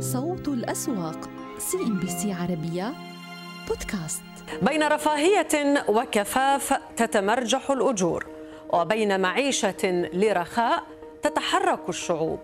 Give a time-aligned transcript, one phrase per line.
[0.00, 2.92] صوت الأسواق CNBC عربية
[3.68, 4.22] بودكاست.
[4.62, 8.26] بين رفاهية وكفاف تتأرجح الأجور
[8.72, 10.82] وبين معيشة لرخاء
[11.22, 12.38] تتحرك الشعوب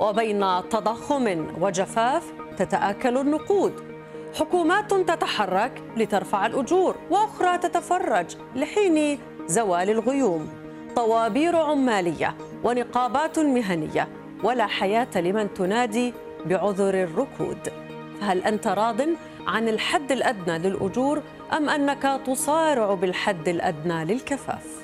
[0.00, 0.40] وبين
[0.70, 2.24] تضخم وجفاف
[2.58, 3.72] تتآكل النقود.
[4.34, 10.48] حكومات تتحرك لترفع الأجور وأخرى تتفرج لحين زوال الغيوم.
[10.96, 12.34] طوابير عمالية
[12.64, 14.08] ونقابات مهنية
[14.44, 16.14] ولا حياة لمن تنادي
[16.46, 17.58] بعذر الركود.
[18.20, 19.00] فهل أنت راض
[19.46, 21.22] عن الحد الأدنى للأجور
[21.52, 24.78] أم أنك تصارع بالحد الأدنى للكفاف؟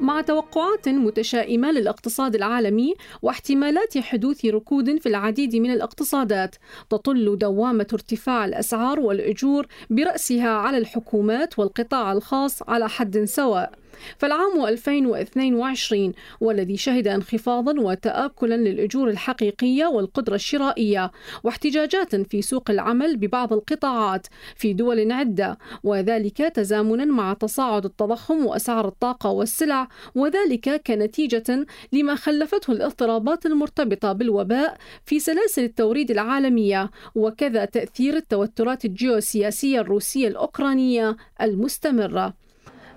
[0.00, 6.56] مع توقعات متشائمة للاقتصاد العالمي واحتمالات حدوث ركود في العديد من الاقتصادات
[6.90, 13.81] تطل دوامة ارتفاع الأسعار والأجور برأسها على الحكومات والقطاع الخاص على حد سواء.
[14.18, 21.10] فالعام 2022 والذي شهد انخفاضا وتآكلا للأجور الحقيقية والقدرة الشرائية
[21.44, 28.88] واحتجاجات في سوق العمل ببعض القطاعات في دول عدة وذلك تزامنا مع تصاعد التضخم وأسعار
[28.88, 38.16] الطاقة والسلع وذلك كنتيجة لما خلفته الاضطرابات المرتبطة بالوباء في سلاسل التوريد العالمية وكذا تأثير
[38.16, 42.41] التوترات الجيوسياسية الروسية الأوكرانية المستمرة.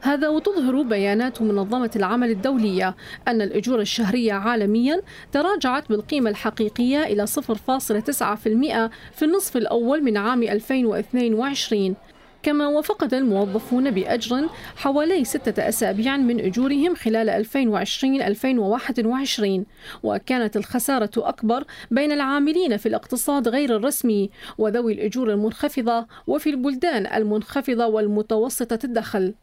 [0.06, 2.96] هذا وتظهر بيانات منظمة العمل الدولية
[3.28, 7.32] أن الأجور الشهرية عالميا تراجعت بالقيمة الحقيقية إلى 0.9%
[9.16, 11.96] في النصف الأول من عام 2022
[12.44, 19.64] كما وفقد الموظفون بأجر حوالي ستة أسابيع من أجورهم خلال 2020-2021
[20.04, 27.86] وكانت الخسارة أكبر بين العاملين في الاقتصاد غير الرسمي وذوي الأجور المنخفضة وفي البلدان المنخفضة
[27.86, 29.34] والمتوسطة الدخل.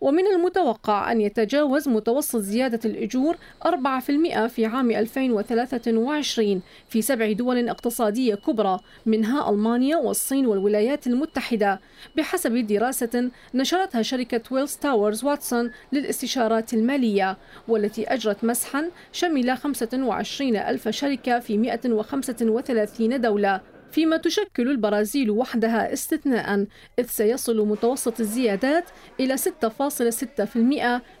[0.00, 8.34] ومن المتوقع أن يتجاوز متوسط زيادة الأجور 4% في عام 2023 في سبع دول اقتصادية
[8.34, 11.80] كبرى منها ألمانيا والصين والولايات المتحدة.
[12.16, 17.36] بحسب دراسة نشرتها شركة Willis Towers Watson للاستشارات المالية
[17.68, 23.60] والتي أجرت مسحا شمل 25 ألف شركة في 135 دولة.
[23.92, 26.66] فيما تشكل البرازيل وحدها استثناء
[26.98, 28.84] إذ سيصل متوسط الزيادات
[29.20, 29.42] إلى 6.6%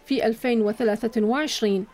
[0.06, 1.86] في 2023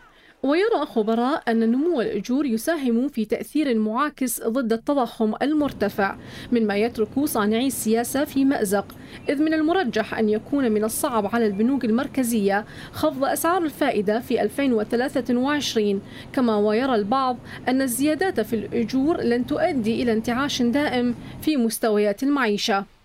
[0.42, 6.16] ويرى خبراء أن نمو الأجور يساهم في تأثير معاكس ضد التضخم المرتفع
[6.52, 8.86] مما يترك صانعي السياسة في مأزق
[9.28, 16.00] إذ من المرجح أن يكون من الصعب على البنوك المركزية خفض أسعار الفائدة في 2023
[16.32, 17.36] كما ويرى البعض
[17.68, 22.95] أن الزيادات في الأجور لن تؤدي إلى انتعاش دائم في مستويات المعيشة.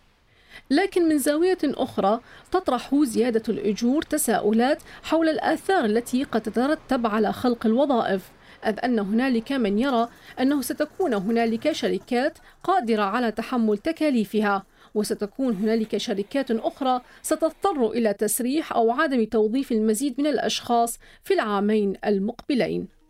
[0.71, 2.19] لكن من زاوية أخرى
[2.51, 8.31] تطرح زيادة الأجور تساؤلات حول الآثار التي قد تترتب على خلق الوظائف
[8.65, 10.07] إذ أن هنالك من يرى
[10.39, 14.63] أنه ستكون هنالك شركات قادرة على تحمل تكاليفها
[14.95, 21.93] وستكون هنالك شركات أخرى ستضطر إلى تسريح أو عدم توظيف المزيد من الأشخاص في العامين
[22.05, 23.00] المقبلين.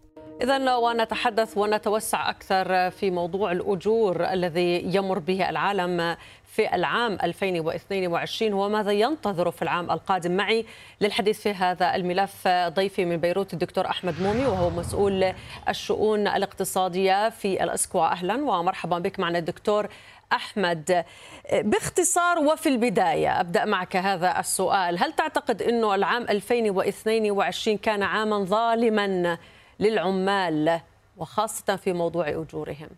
[0.41, 8.91] إذا ونتحدث ونتوسع أكثر في موضوع الأجور الذي يمر به العالم في العام 2022 وماذا
[8.91, 10.31] ينتظر في العام القادم.
[10.37, 10.65] معي
[11.01, 15.33] للحديث في هذا الملف ضيفي من بيروت الدكتور أحمد مومي وهو مسؤول
[15.69, 18.05] الشؤون الاقتصادية في الأسكوا.
[18.05, 19.87] أهلا ومرحبا بك معنا الدكتور
[20.33, 21.05] أحمد.
[21.53, 25.03] باختصار وفي البداية أبدأ معك هذا السؤال.
[25.03, 29.37] هل تعتقد أنه العام 2022 كان عاما ظالما
[29.81, 30.79] للعمال
[31.17, 32.89] وخاصة في موضوع أجورهم.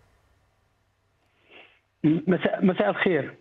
[2.04, 3.36] مساء, مساء الخير.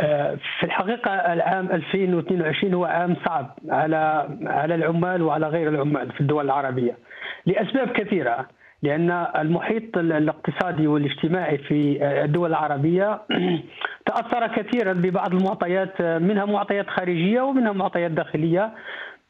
[0.00, 6.20] آه، في الحقيقة العام 2022 هو عام صعب على على العمال وعلى غير العمال في
[6.20, 6.98] الدول العربية.
[7.46, 8.48] لأسباب كثيرة
[8.82, 13.20] لأن المحيط الاقتصادي والاجتماعي في الدول العربية
[14.06, 18.72] تأثر كثيرا ببعض المعطيات منها معطيات خارجية ومنها معطيات داخلية.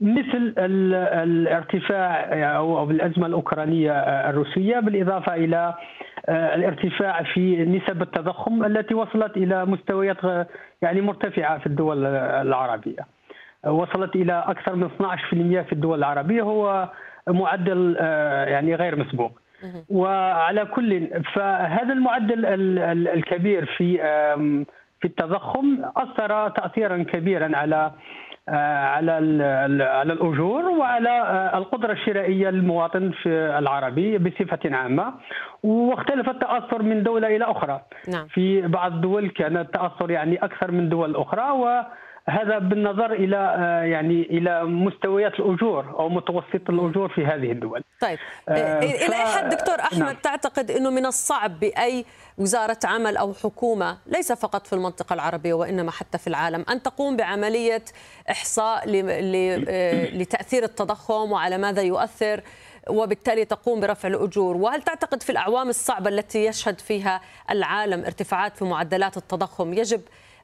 [0.01, 3.93] مثل الارتفاع أو الازمه الأوكرانية
[4.31, 5.75] الروسية بالإضافة إلى
[6.29, 10.47] آه، الارتفاع في نسب التضخم التي وصلت إلى مستويات
[10.83, 13.07] يعني مرتفعة في الدول العربية.
[13.67, 16.89] وصلت إلى أكثر من 12% في الدول العربية هو
[17.29, 19.41] معدل آه، يعني غير مسبوق.
[19.89, 22.47] وعلى كل فهذا المعدل
[23.09, 23.99] الكبير في
[25.01, 27.93] في التضخم أثر تاثيرا كبيرا على آه،
[28.49, 29.13] على
[29.83, 33.29] على الأجور وعلى آه، القدرة الشرائية للمواطن في
[33.59, 35.15] العربي بصفة عامة
[35.63, 38.27] واختلف التأثر من دولة إلى أخرى نعم.
[38.27, 41.83] في بعض الدول كان التأثر يعني أكثر من دول أخرى و
[42.29, 43.37] هذا بالنظر إلى
[43.91, 47.83] يعني إلى مستويات الأجور أو متوسط الأجور في هذه الدول.
[48.01, 48.19] طيب
[48.49, 50.17] آه إلى أي حد دكتور أحمد نعم.
[50.23, 52.05] تعتقد إنه من الصعب بأي
[52.39, 57.17] وزارة عمل أو حكومة ليس فقط في المنطقة العربية وإنما حتى في العالم أن تقوم
[57.17, 57.85] بعملية
[58.31, 58.83] إحصاء
[60.19, 62.41] لتأثير التضخم وعلى ماذا يؤثر
[62.89, 67.21] وبالتالي تقوم برفع الأجور وهل تعتقد في الأعوام الصعبة التي يشهد فيها
[67.51, 70.01] العالم ارتفاعات في معدلات التضخم يجب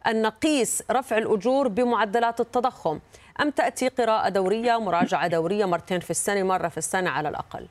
[0.07, 2.99] أن نقيس رفع الأجور بمعدلات التضخم.
[3.43, 7.67] أم تأتي قراءة دورية مراجعة دورية مرتين في السنة مرة في السنة على الأقل؟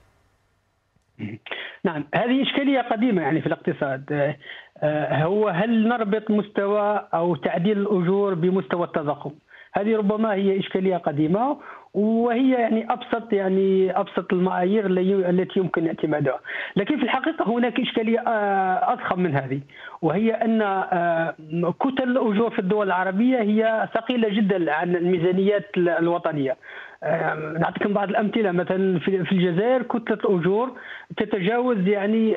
[1.83, 4.35] نعم هذه إشكالية قديمة يعني في الاقتصاد.
[4.83, 9.31] آه، هو هل نربط مستوى أو تعديل الأجور بمستوى التضخم؟
[9.73, 11.57] هذه ربما هي إشكالية قديمة
[11.93, 14.85] وهي يعني أبسط يعني أبسط المعايير
[15.29, 16.39] التي يمكن اعتمادها،
[16.75, 19.59] لكن في الحقيقة هناك إشكالية آه، أضخم من هذه
[20.01, 21.35] وهي أن آه،
[21.79, 26.57] كتل الأجور في الدول العربية هي ثقيلة جدا عن الميزانيات الوطنية.
[27.03, 30.71] آه، نعطيكم بعض الأمثلة مثلا في الجزائر كتلة الأجور
[31.17, 32.33] تتجاوز يعني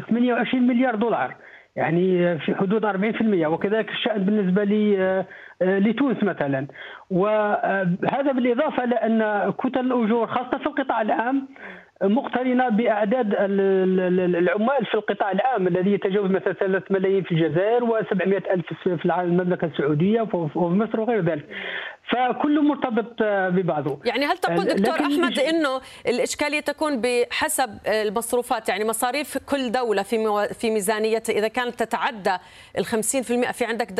[0.00, 1.34] 28 مليار دولار.
[1.76, 4.64] يعني في حدود 40% وكذلك الشأن بالنسبة
[5.60, 6.66] لتونس مثلا.
[7.10, 11.48] وهذا بالإضافة لأن كتل الأجور خاصة في القطاع العام
[12.02, 18.66] مقترنة بأعداد العمال في القطاع العام الذي يتجاوز مثلا 3 ملايين في الجزائر و700 ألف
[18.84, 21.46] في المملكة السعودية وفي مصر وغير ذلك.
[22.10, 23.98] فكله مرتبط ببعضه.
[24.04, 30.48] يعني هل تقول دكتور أحمد أنه الإشكالية تكون بحسب المصروفات؟ يعني مصاريف كل دولة في
[30.60, 32.36] في ميزانيتها إذا كانت تتعدى
[32.78, 32.90] ال 50%
[33.52, 33.92] في عندك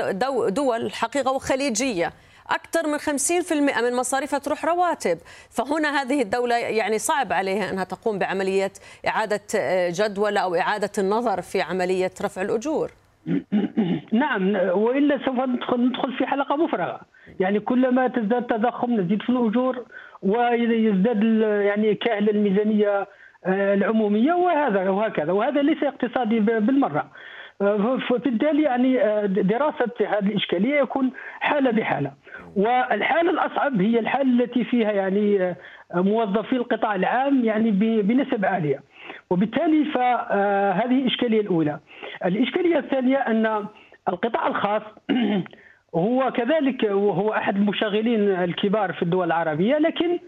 [0.48, 2.12] دول حقيقة وخليجية
[2.52, 5.18] أكثر من 50% من مصاريفها تروح رواتب.
[5.50, 8.72] فهنا هذه الدولة يعني صعب عليها أنها تقوم بعملية
[9.08, 12.90] إعادة آه، جدول أو إعادة النظر في عملية رفع الأجور.
[14.22, 15.38] نعم وإلا سوف
[15.78, 17.00] ندخل في حلقة مفرغة.
[17.40, 19.84] يعني كلما تزداد تضخم نزيد في الأجور
[20.22, 21.22] ويزداد
[21.66, 23.06] يعني كأهل الميزانية
[23.46, 25.32] آه، العمومية وهذا وهكذا.
[25.32, 27.10] وهذا ليس اقتصادي بالمرة.
[28.08, 31.10] فبالتالي يعني آه، دراسة هذه الإشكالية يكون
[31.40, 32.12] حالة بحالة.
[32.56, 35.56] والحالة الأصعب هي الحالة التي فيها يعني آه،
[35.94, 37.70] موظفي القطاع العام يعني
[38.02, 38.80] بنسب عالية.
[39.30, 41.78] وبالتالي فهذه آه، الإشكالية الأولى.
[42.24, 43.66] الإشكالية الثانية أن
[44.08, 44.82] القطاع الخاص
[45.94, 50.18] هو كذلك وهو أحد المشغلين الكبار في الدول العربية لكن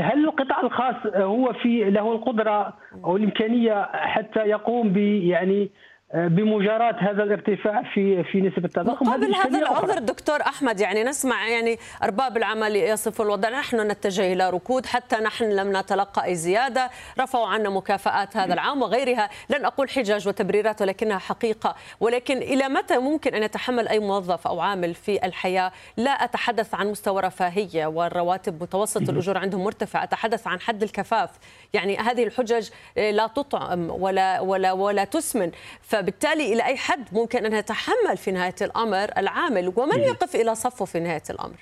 [0.00, 2.74] هل القطاع الخاص هو في له القدرة
[3.04, 5.70] أو الإمكانية حتى يقوم ب يعني
[6.14, 9.12] بمجاراة هذا الارتفاع في في نسبة التضخم.
[9.12, 13.48] قبل هذا العذر دكتور أحمد يعني نسمع يعني أرباب العمل يصفوا الوضع.
[13.48, 16.90] نحن نتجه إلى ركود حتى نحن لم نتلقى أي زيادة.
[17.20, 19.30] رفعوا عنا مكافآت هذا العام وغيرها.
[19.50, 21.74] لن أقول حجج وتبريرات ولكنها حقيقة.
[22.00, 26.86] ولكن إلى متى ممكن أن يتحمل أي موظف أو عامل في الحياة؟ لا أتحدث عن
[26.86, 31.30] مستوى رفاهية والرواتب متوسط الأجور عندهم مرتفع أتحدث عن حد الكفاف.
[31.72, 35.50] يعني هذه الحجج لا تطعم ولا ولا ولا تسمن.
[35.82, 40.54] ف فبالتالي إلى أي حد ممكن أن يتحمل في نهاية الأمر العامل ومن يقف إلى
[40.54, 41.56] صفه في نهاية الأمر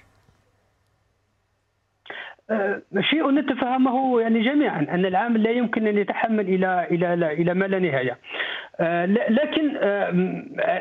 [2.51, 7.65] أه، شيء نتفهمه يعني جميعا أن العامل لا يمكن أن يتحمل إلى إلى إلى ما
[7.65, 8.19] لا نهاية.
[8.81, 10.11] أه، لكن أه،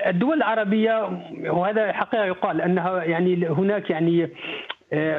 [0.09, 4.29] الدول العربية وهذا حقيقة يقال أنها يعني هناك يعني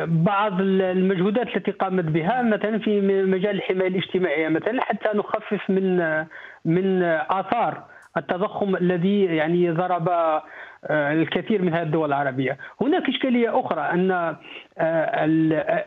[0.05, 5.97] بعض المجهودات التي قامت بها مثلا في مجال الحماية الاجتماعية مثلا حتى نخفف من
[6.65, 7.85] من آثار
[8.17, 10.09] التضخم الذي يعني ضرب
[10.85, 14.37] آه، الكثير من هذه الدول العربية هناك إشكالية أخرى أن آه،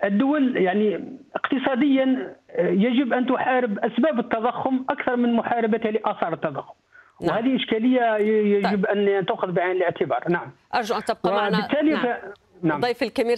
[0.03, 6.73] الدول يعني اقتصاديا آه، يجب أن تحارب أسباب التضخم أكثر من محاربتها لآثار التضخم
[7.21, 7.31] نعم.
[7.31, 8.85] وهذه إشكالية يجب طيب.
[8.85, 12.17] أن تؤخذ بعين الاعتبار نعم أرجو أن تبقى معنا نعم.
[12.63, 12.79] نعم.
[12.79, 13.37] ضيف الكبير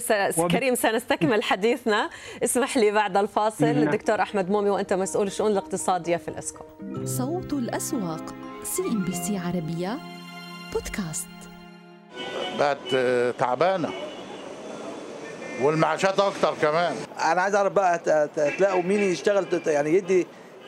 [0.51, 2.09] كريم سنستكمل حديثنا
[2.43, 3.77] اسمح لي بعد الفاصل نعم.
[3.77, 6.65] الدكتور أحمد مومي وأنت مسؤول الشؤون الاقتصادية في الإسكوا
[7.03, 9.97] صوت الأسواق CNBC عربية
[10.73, 11.27] بودكاست.
[12.59, 13.89] بقت آه، تعبانة.
[15.61, 16.95] والمعاشات أكتر كمان.
[17.31, 17.99] أنا عايز أعرف بقى
[18.57, 20.27] تلاقوا مين يشتغل يعني يدي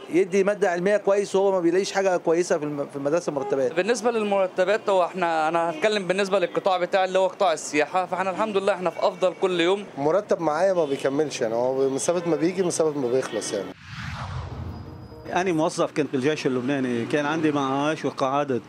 [0.09, 5.05] يدي مادة علمية كويس وهو ما بيلاقيش حاجة كويسة في المدرسة المرتبات؟ بالنسبة للمرتبات هو
[5.05, 8.05] إحنا أنا هتكلم بالنسبة للقطاع بتاعي اللي هو قطاع السياحة.
[8.05, 9.85] فإحنا الحمد لله إحنا في أفضل كل يوم.
[9.97, 13.69] مرتب معايا ما بيكملش يعني هو مسافه ما بيجي مسافه ما بيخلص يعني.
[15.33, 18.61] أنا موظف كنت بالجيش اللبناني كان عندي معاش وقعدت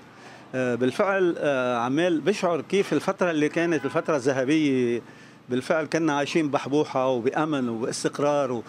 [0.54, 5.02] آه، بالفعل آه، عمال بشعر كيف الفترة اللي كانت الفترة الذهبية
[5.48, 8.62] بالفعل كنا عايشين بحبوحة وبأمن وباستقرار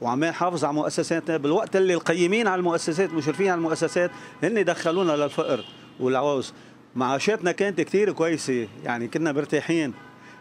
[0.00, 4.10] وعمال حافظ على مؤسساتنا بالوقت اللي القيمين على المؤسسات المشرفين على المؤسسات
[4.42, 5.64] هن دخلونا للفقر
[6.00, 6.52] والعوز.
[6.94, 9.92] معاشاتنا كانت كثير كويسة يعني كنا مرتاحين.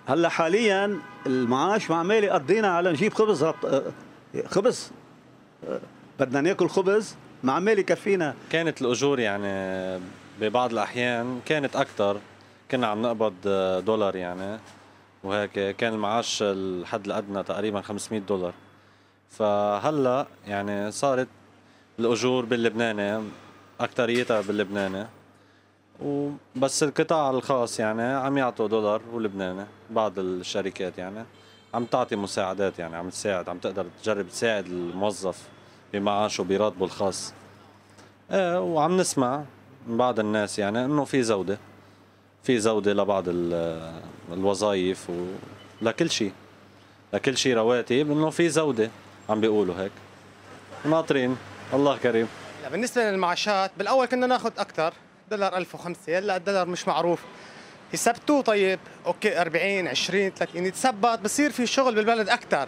[0.05, 3.93] هلأ حاليا المعاش معمال يقضينا على نجيب خبز رط...
[4.47, 4.91] خبز.
[6.19, 10.01] بدنا ناكل خبز معمال يكفينا كانت الأجور يعني
[10.41, 12.19] ببعض الأحيان كانت أكثر
[12.71, 13.33] كنا عم نقبض
[13.85, 14.59] دولار يعني
[15.23, 18.53] وهيك كان المعاش الحد الأدنى تقريبا 500 دولار.
[19.29, 21.27] فهلأ يعني صارت
[21.99, 23.23] الأجور باللبناني
[23.79, 25.07] اكثريتها باللبناني.
[26.01, 31.25] وبس القطاع الخاص يعني عم يعطوا دولار ولبناني بعض الشركات يعني.
[31.73, 35.47] عم تعطي مساعدات يعني عم تساعد عم تقدر تجرب تساعد الموظف.
[35.99, 37.33] بمعاشه براتبه الخاص.
[38.31, 39.43] إيه وعم نسمع
[39.87, 41.57] من بعض الناس يعني إنه في زودة
[42.43, 43.23] في زودة لبعض
[44.31, 45.07] الوظائف
[45.81, 46.31] ولكل شيء
[47.13, 48.89] لكل شيء رواتب إنه في زودة
[49.29, 49.91] عم بيقولوا هيك.
[50.85, 51.37] ناطرين
[51.73, 52.27] الله كريم.
[52.71, 54.93] بالنسبة للمعاشات بالأول كنا ناخذ أكثر
[55.31, 57.21] دولار 1005 هلأ الدولار مش معروف.
[57.93, 62.67] يثبتوه طيب أوكي 40 20 30 يتثبت بصير في شغل بالبلد أكثر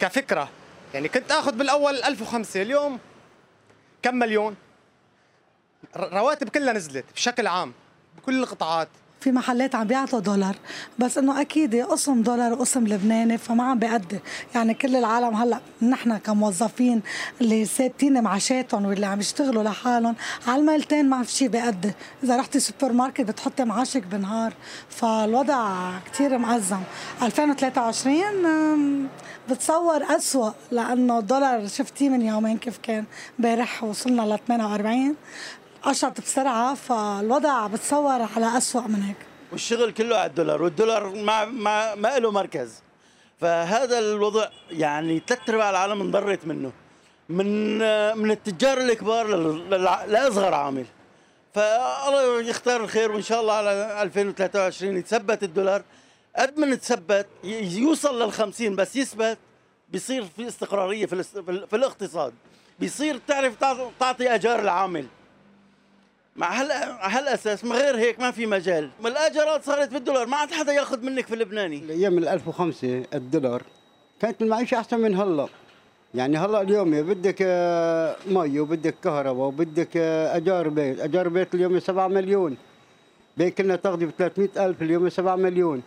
[0.00, 0.48] كفكرة.
[0.96, 2.98] يعني كنت آخذ بالأول 1005 اليوم
[4.02, 4.54] كم مليون؟
[5.96, 7.72] رواتب كلها نزلت بشكل عام
[8.18, 8.88] بكل القطاعات.
[9.20, 10.56] في محلات عم بيعطوا دولار
[10.98, 14.18] بس إنه أكيد قسم دولار وقسم لبناني فما عم بيأدي.
[14.54, 17.02] يعني كل العالم هلأ نحن كموظفين
[17.40, 21.92] اللي ثابتين معاشاتهم واللي عم يشتغلوا لحالهم على الميلتين ما في شيء بيأدي.
[22.24, 24.52] إذا رحتي سوبر ماركت بتحطي معاشك بنهار
[24.90, 26.80] فالوضع كثير مأزم
[27.22, 29.08] 2023
[29.50, 33.04] بتصور أسوأ لأنه الدولار شفتيه من يومين كيف كان
[33.38, 35.16] امبارح وصلنا ل 48
[35.82, 39.16] قشط بسرعة فالوضع بتصور على أسوأ من هيك.
[39.52, 42.82] والشغل كله على الدولار والدولار ما ما ما له مركز.
[43.40, 46.72] فهذا الوضع يعني ثلاث ارباع العالم انضرت منه.
[47.28, 47.78] من
[48.18, 49.26] من التجار الكبار
[50.06, 50.86] لأصغر عامل.
[51.54, 55.82] فالله يختار الخير وإن شاء الله على 2023 يتثبت الدولار.
[56.36, 59.38] قد ما نتثبت يوصل لل 50 بس يثبت
[59.88, 61.22] بيصير في استقرارية في,
[61.66, 62.32] في الاقتصاد.
[62.80, 63.56] بيصير تعرف
[64.00, 65.06] تعطي أجار العامل.
[66.36, 66.62] مع
[67.00, 68.90] هالأساس من غير هيك ما في مجال.
[69.02, 73.62] ما الأجارات صارت بالدولار ما عاد حدا ياخذ منك في اللبناني الأيام ال 1005 الدولار
[74.20, 75.48] كانت المعيشة أحسن من هلا.
[76.14, 81.00] يعني هلا اليوم بدك آه، مي وبدك كهرباء وبدك آه، أجار بيت.
[81.00, 82.56] أجار بيت اليوم 7 مليون.
[83.36, 85.82] بيت كنا تاخذي ب 300 ألف اليوم 7 مليون.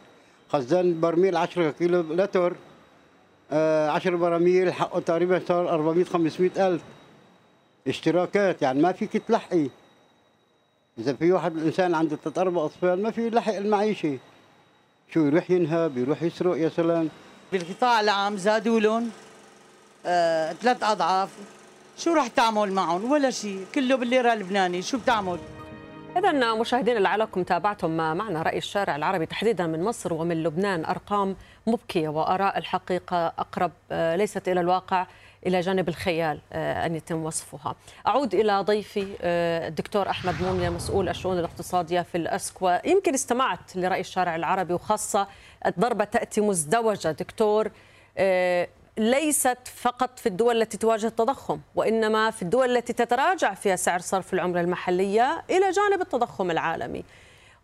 [0.52, 2.56] خزان برميل 10 كيلو لتر
[3.52, 6.82] 10 آه، براميل حقه تقريبا صار 400 500 ألف.
[7.88, 9.70] اشتراكات يعني ما فيك تلحقي.
[10.98, 14.18] إذا في واحد الإنسان عنده ثلاث أربع أطفال ما في لحق المعيشة.
[15.14, 17.10] شو يروح ينهب يروح يسرق يا سلام.
[17.52, 19.10] بالقطاع العام زادوا لهم
[20.06, 21.30] آه، ثلاث أضعاف.
[21.98, 23.66] شو راح تعمل معهم؟ ولا شيء.
[23.76, 25.40] كله بالليرة اللبناني شو بتعمل؟
[26.18, 30.86] إذا مشاهدينا لعلكم تابعتم معنا رأي الشارع العربي تحديدا من مصر ومن لبنان.
[30.86, 31.36] أرقام
[31.68, 35.08] مبكية وآراء الحقيقة أقرب آه، ليست إلى الواقع
[35.48, 37.76] إلى جانب الخيال آه، أن يتم وصفها.
[38.08, 44.00] أعود إلى ضيفي آه، الدكتور أحمد موميا مسؤول الشؤون الاقتصادية في الأسكوا يمكن استمعت لرأي
[44.00, 45.28] الشارع العربي وخاصة
[45.66, 47.12] الضربة تأتي مزدوجة.
[47.12, 47.72] دكتور
[49.00, 54.34] ليست فقط في الدول التي تواجه التضخم وإنما في الدول التي تتراجع فيها سعر صرف
[54.34, 57.04] العملة المحلية إلى جانب التضخم العالمي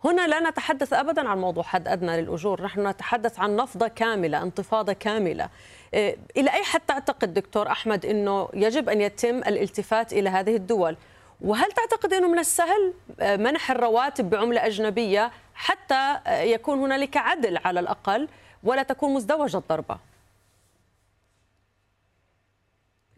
[0.04, 4.92] هنا لا نتحدث ابدا عن موضوع حد أدنى للأجور، نحن نتحدث عن نفضة كاملة، انتفاضة
[4.92, 5.48] كاملة.
[5.94, 10.96] إيه، إلى أي حد تعتقد دكتور أحمد إنه يجب أن يتم الالتفات إلى هذه الدول؟
[11.40, 17.58] وهل تعتقد إنه من السهل آه، منح الرواتب بعملة أجنبية حتى آه، يكون هنالك عدل
[17.64, 18.28] على الأقل
[18.64, 19.98] ولا تكون مزدوجة الضربة؟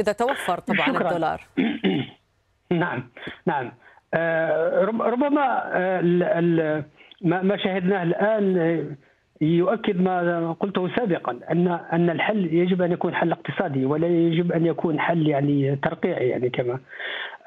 [0.01, 1.09] إذا توفر طبعا شكرا.
[1.09, 1.41] الدولار.
[2.71, 3.09] نعم
[3.47, 3.73] نعم
[4.15, 5.65] آه، ربما
[7.23, 8.97] ما شاهدناه الآن
[9.41, 14.67] يؤكد ما قلته سابقا ان أن الحل يجب أن يكون حل اقتصادي ولا يجب أن
[14.67, 16.79] يكون حل يعني ترقيعي يعني كما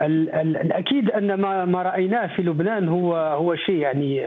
[0.02, 4.26] الأكيد أن ما ما رأيناه في لبنان هو هو شيء يعني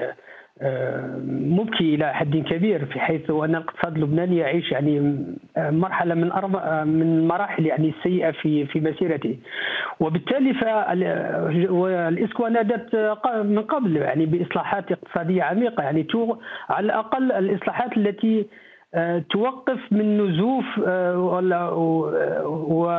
[1.27, 5.25] مبكي إلى حد كبير في حيث ان الاقتصاد اللبناني يعيش يعني
[5.57, 6.31] مرحلة من
[6.87, 9.39] من المراحل يعني السيئه في في مسيرته.
[10.01, 12.97] وبالتالي فالاسكوا نادت
[13.45, 15.83] من قبل يعني بإصلاحات اقتصادية عميقة.
[15.83, 16.07] يعني
[16.69, 18.47] على الأقل الإصلاحات التي
[19.31, 20.79] توقف من نزوف
[22.47, 22.91] و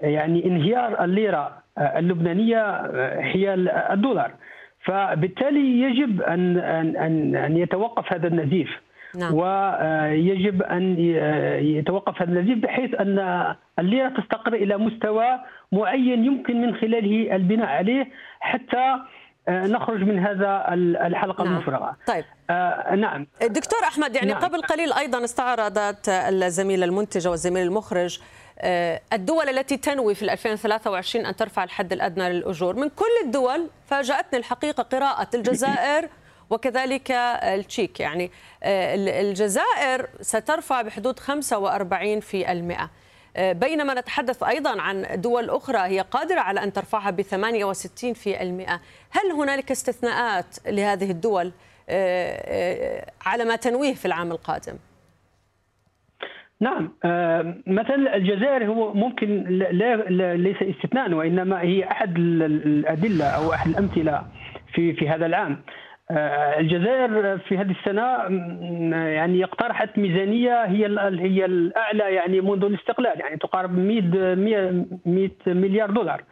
[0.00, 2.82] يعني انهيار الليرة اللبنانية
[3.22, 4.30] حيال الدولار.
[4.88, 8.68] فبالتالي يجب ان ان ان يتوقف هذا النزيف
[9.16, 9.34] نعم.
[9.34, 10.98] ويجب أن
[11.62, 13.18] يتوقف هذا النزيف بحيث أن
[13.78, 15.40] الليرة تستقر إلى مستوى
[15.72, 18.08] معين يمكن من خلاله البناء عليه
[18.40, 18.96] حتى
[19.48, 20.64] نخرج من هذا
[21.06, 21.52] الحلقة نعم.
[21.52, 21.96] المفرغة.
[22.06, 24.40] طيب آه نعم دكتور أحمد يعني نعم.
[24.40, 28.37] قبل قليل أيضا استعرضت الزميله المنتجه والزميل المخرج آه،
[29.12, 32.76] الدول التي تنوي في 2023 أن ترفع الحد الأدنى للأجور.
[32.76, 36.08] من كل الدول فاجأتني الحقيقة قراءة الجزائر
[36.50, 38.00] وكذلك التشيك.
[38.00, 38.30] يعني
[38.62, 42.90] آه، الجزائر سترفع بحدود 45 في المئة.
[43.36, 48.42] آه، بينما نتحدث أيضا عن دول أخرى هي قادرة على أن ترفعها ب 68 في
[48.42, 48.80] المئة.
[49.10, 51.52] هل هنالك استثناءات لهذه الدول
[53.26, 54.76] على ما تنويه في العام القادم؟
[56.60, 56.90] نعم
[57.66, 59.96] مثلا الجزائر هو ممكن لا,
[60.36, 64.22] ليس استثناء وإنما هي أحد الأدلة أو أحد الأمثلة
[64.74, 65.58] في في هذا العام.
[66.10, 68.02] آه، الجزائر في هذه السنة
[68.96, 70.86] يعني اقترحت ميزانية هي
[71.20, 74.34] هي الأعلى يعني منذ الاستقلال يعني تقارب 100
[75.06, 76.24] 100 مليار دولار.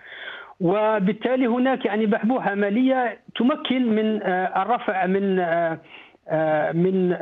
[0.61, 7.13] وبالتالي هناك يعني بحبوحة مالية تمكن من آه، الرفع من آه، من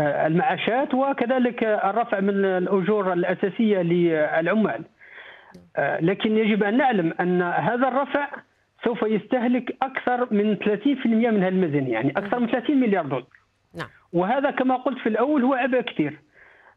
[0.00, 4.84] المعاشات وكذلك الرفع من الأجور الأساسية للعمال.
[5.78, 8.28] لكن يجب أن نعلم أن هذا الرفع
[8.84, 13.26] سوف يستهلك أكثر من 30% من الميزانيه يعني أكثر من 30 مليار دولار.
[13.74, 13.88] نعم.
[14.12, 16.18] وهذا كما قلت في الأول هو عبء كثير.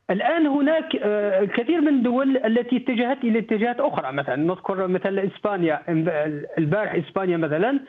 [0.10, 0.96] الآن هناك
[1.44, 5.82] الكثير آه، من الدول التي اتجهت إلى اتجاهات أخرى مثلا نذكر مثلا إسبانيا
[6.58, 7.80] البارح إسبانيا مثلا.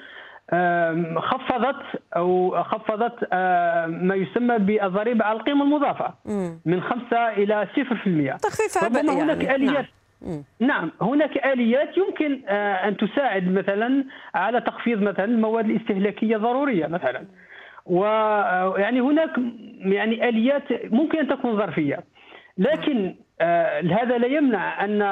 [1.21, 1.83] خفضت
[2.17, 3.35] أو خفضت
[3.89, 6.15] ما يسمى بالضريبه على القيمه المضافه
[6.67, 9.23] من 5 إلى 0% تخفيف عبء يعني.
[9.23, 9.87] هناك آليات.
[10.23, 10.45] نعم.
[10.61, 10.91] نعم.
[11.03, 17.27] هناك آليات يمكن آه، أن تساعد مثلا على تخفيض مثلا المواد الاستهلاكية الضروريه مثلا.
[17.87, 19.31] ويعني آه، هناك
[19.79, 22.05] يعني آليات ممكن أن تكون ظرفية.
[22.59, 25.03] لكن آه هذا لا يمنع أن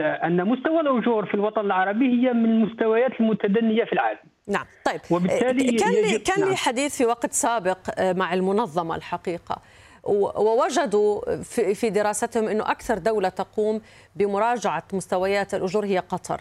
[0.00, 4.18] أن مستوى الأجور في الوطن العربي هي من المستويات المتدنية في العالم.
[4.46, 4.66] نعم.
[4.84, 5.00] طيب.
[5.10, 6.56] وبالتالي كان لي كان لي نعم.
[6.56, 9.58] حديث في وقت سابق مع المنظمة الحقيقة.
[10.04, 11.42] ووجدوا
[11.74, 13.80] في دراستهم إنه أكثر دولة تقوم
[14.16, 16.40] بمراجعة مستويات الأجور هي قطر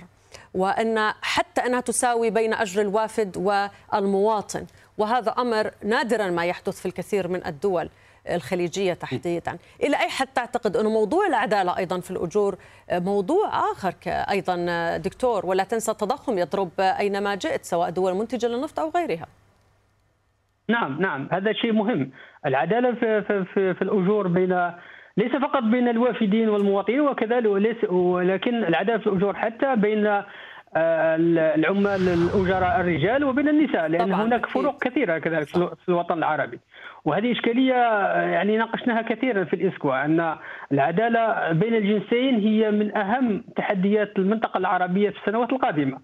[0.53, 4.65] وأن حتى أنها تساوي بين أجر الوافد والمواطن.
[4.97, 7.89] وهذا أمر نادرا ما يحدث في الكثير من الدول.
[8.29, 9.57] الخليجية تحديدا.
[9.83, 12.55] إلى أي حد تعتقد أنه موضوع العدالة أيضا في الأجور
[12.91, 14.57] موضوع آخر أيضا
[14.97, 19.27] دكتور؟ ولا تنسى التضخم يضرب أينما جئت سواء دول منتجة للنفط أو غيرها.
[20.69, 21.29] نعم نعم.
[21.31, 22.11] هذا شيء مهم.
[22.45, 24.71] العدالة في, في, في, في الأجور بين
[25.17, 27.45] ليس فقط بين الوافدين والمواطنين وكذلك
[27.91, 30.07] ولكن العدالة في الأجور حتى بين
[30.75, 31.15] آه،
[31.55, 34.23] العمال الأجراء الرجال وبين النساء لأن طبعا.
[34.23, 36.59] هناك فروق كثيرة كذلك في الوطن العربي.
[37.05, 40.35] وهذه إشكالية آه، يعني ناقشناها كثيرا في الاسكوا أن
[40.71, 45.97] العدالة بين الجنسين هي من أهم تحديات المنطقة العربية في السنوات القادمة.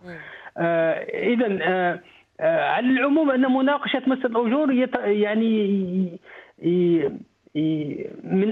[0.57, 1.99] آه اذا آه
[2.39, 4.71] آه، على العموم أن مناقشة مساله الأجور
[5.05, 6.19] يعني
[8.23, 8.49] من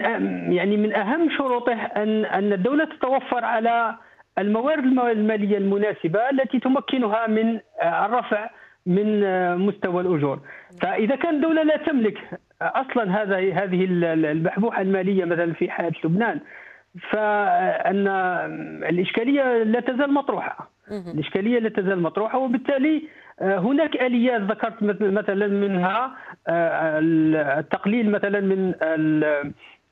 [0.51, 3.95] يعني من أهم شروطه أن أن الدولة تتوفر على
[4.37, 8.49] الموارد المالية المناسبة التي تمكنها من آه، الرفع
[8.85, 10.39] من آه، مستوى الأجور.
[10.81, 12.17] فإذا كان الدولة لا تملك
[12.61, 13.85] أصلا هذا هذه
[14.31, 16.39] البحبوحه المالية مثلا في حاله لبنان
[17.11, 18.07] فأن
[18.89, 20.69] الإشكالية لا تزال مطروحة.
[20.91, 23.03] الإشكالية لا تزال مطروحة وبالتالي
[23.41, 26.15] آه، هناك آليات ذكرت مثلا منها
[26.47, 26.99] آه،
[27.59, 28.73] التقليل مثلا من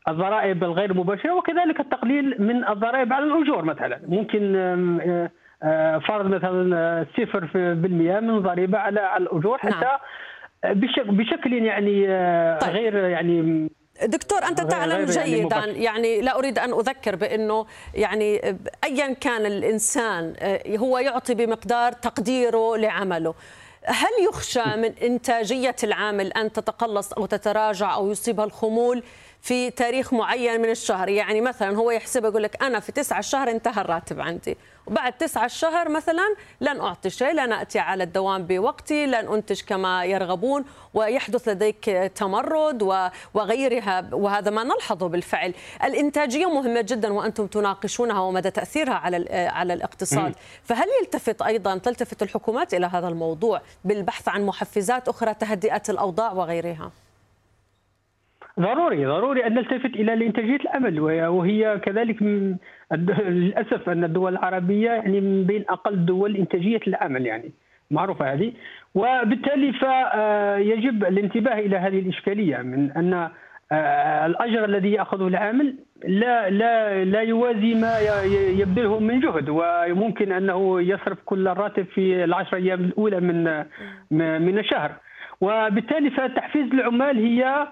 [0.07, 3.99] الضرائب الغير مباشرة وكذلك التقليل من الضرائب على الأجور مثلا.
[4.07, 4.55] ممكن
[6.07, 9.73] فرض مثلا صفر بالمئة من ضريبة على الأجور نعم.
[9.73, 9.97] حتى.
[11.07, 12.07] بشكل يعني
[12.59, 12.71] طيب.
[12.71, 13.69] غير يعني
[14.05, 20.33] دكتور أنت تعلم جيدا يعني, يعني لا أريد أن أذكر بأنه يعني ايا كان الإنسان
[20.39, 23.33] آه، هو يعطي بمقدار تقديره لعمله
[23.85, 29.03] هل يخشى من إنتاجية العامل أن تتقلص أو تتراجع أو يصيبها الخمول
[29.43, 31.09] في تاريخ معين من الشهر.
[31.09, 34.57] يعني مثلا هو يحسب يقول لك أنا في تسعة الشهر انتهى الراتب عندي.
[34.87, 40.05] وبعد تسعة الشهر مثلا لن أعطي شيء لن أتي على الدوام بوقتي لن أنتج كما
[40.05, 42.83] يرغبون ويحدث لديك تمرد
[43.33, 44.09] وغيرها.
[44.11, 45.53] وهذا ما نلحظه بالفعل.
[45.83, 50.35] الإنتاجية مهمة جدا وأنتم تناقشونها ومدى تأثيرها على على الاقتصاد.
[50.63, 56.91] فهل يلتفت أيضا تلتفت الحكومات إلى هذا الموضوع بالبحث عن محفزات أخرى تهدئة الأوضاع وغيرها؟
[58.59, 62.21] ضروري ضروري أن نلتفت إلى الانتاجيه العمل وهي كذلك
[62.91, 67.51] للأسف أن الدول العربية يعني من بين أقل دول إنتاجية العمل يعني
[67.91, 68.53] معروفة هذه.
[68.95, 73.29] وبالتالي فيجب الانتباه إلى هذه الإشكالية من أن
[73.71, 77.99] آه، الأجر الذي ياخذه العامل لا لا لا يوازي ما
[78.59, 83.43] يبذله من جهد وممكن أنه يصرف كل الراتب في العشر أيام الأولى من
[84.41, 84.91] من الشهر.
[85.41, 87.67] وبالتالي فتحفيز العمال هي آه،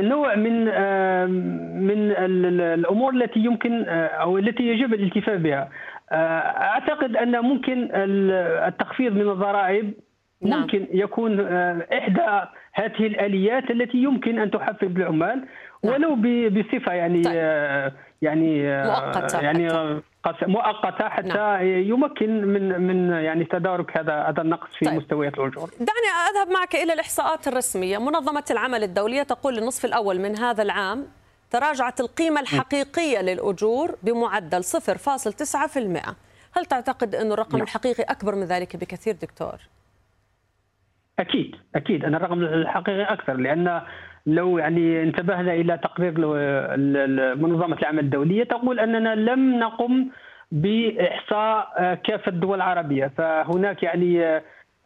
[0.00, 5.68] نوع من آه، من ال- ال- الأمور التي يمكن آه، أو التي يجب الالتفاف بها.
[6.12, 8.30] آه، أعتقد أن ممكن ال-
[8.68, 9.94] التخفيض من الضرائب
[10.42, 10.60] نعم.
[10.60, 12.20] ممكن يكون آه، إحدى
[12.72, 15.44] هذه الآليات التي يمكن أن تحفز العمال
[15.82, 20.02] ولو ب- بصفة يعني آه، يعني آه، مؤقتة يعني آه،
[20.42, 25.70] مؤقتة حتى يمكن من من يعني تدارك هذا هذا النقص في مستويات الأجور.
[25.70, 27.98] دعني أذهب معك إلى الإحصاءات الرسمية.
[27.98, 31.06] منظمة العمل الدولية تقول للنصف الأول من هذا العام
[31.50, 36.14] تراجعت القيمة الحقيقية للأجور بمعدل 0.9%
[36.56, 39.58] هل تعتقد أن الرقم الحقيقي أكبر من ذلك بكثير دكتور؟
[41.18, 43.82] أكيد أكيد أن الرقم الحقيقي أكثر لأن
[44.26, 46.12] لو يعني انتبهنا إلى تقرير
[47.36, 50.06] منظمة العمل الدولية تقول أننا لم نقم
[50.52, 53.12] بإحصاء كافه الدول العربية.
[53.16, 54.40] فهناك يعني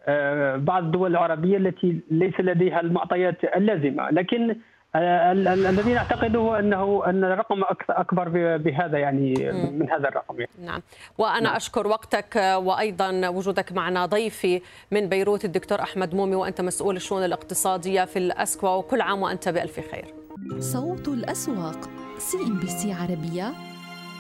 [0.09, 4.11] آه، بعض الدول العربية التي ليس لديها المعطيات اللازمة.
[4.11, 4.57] لكن
[4.97, 10.51] الذي نعتقده أنه أن الرقم أكثر- أكبر ب- بهذا يعني من هذا الرقم يعني.
[10.65, 10.83] نعم.
[11.19, 17.25] وأنا أشكر وقتك وأيضا وجودك معنا ضيفي من بيروت الدكتور أحمد مومي وأنت مسؤول الشؤون
[17.25, 20.15] الاقتصادية في الإسكوا وكل عام وأنت بألف خير.
[20.59, 23.53] صوت الأسواق CNBC عربية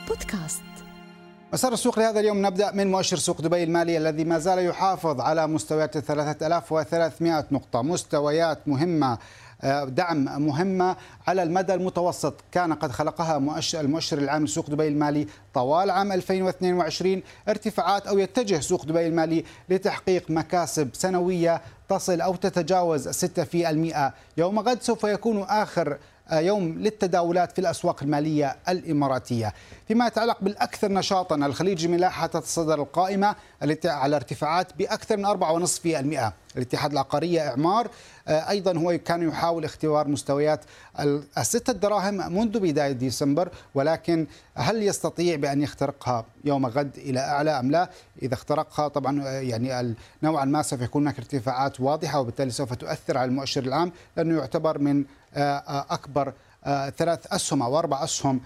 [0.08, 0.62] بودكاست.
[1.52, 5.46] مسار السوق لهذا اليوم نبدأ من مؤشر سوق دبي المالي الذي ما زال يحافظ على
[5.46, 7.82] مستويات 3300 نقطة.
[7.82, 9.12] مستويات مهمة.
[9.12, 9.18] آه،
[9.84, 10.96] دعم مهمة
[11.28, 12.34] على المدى المتوسط.
[12.52, 18.60] كان قد خلقها مؤشر المؤشر العام لسوق دبي المالي طوال عام 2022 ارتفاعات أو يتجه
[18.60, 25.98] سوق دبي المالي لتحقيق مكاسب سنوية تصل أو تتجاوز 6% يوم غد سوف يكون آخر
[26.32, 29.52] يوم للتداولات في الأسواق المالية الإماراتية.
[29.88, 33.34] فيما يتعلق بالأكثر نشاطا الخليج ملاحة تتصدر القائمة
[33.84, 37.88] على ارتفاعات بأكثر من 4.5% الاتحاد العقارية إعمار
[38.28, 40.60] آه، أيضا هو كان يحاول اختبار مستويات
[41.00, 47.50] ال- الستة دراهم منذ بداية ديسمبر ولكن هل يستطيع بأن يخترقها يوم غد إلى أعلى
[47.50, 47.90] أم لا؟
[48.22, 53.18] إذا اخترقها طبعا آه، يعني نوعا ما سوف يكون هناك ارتفاعات واضحة وبالتالي سوف تؤثر
[53.18, 56.32] على المؤشر العام لأنه يعتبر من أكبر
[56.64, 58.40] آه، ثلاث أسهم أو أربع أسهم آه،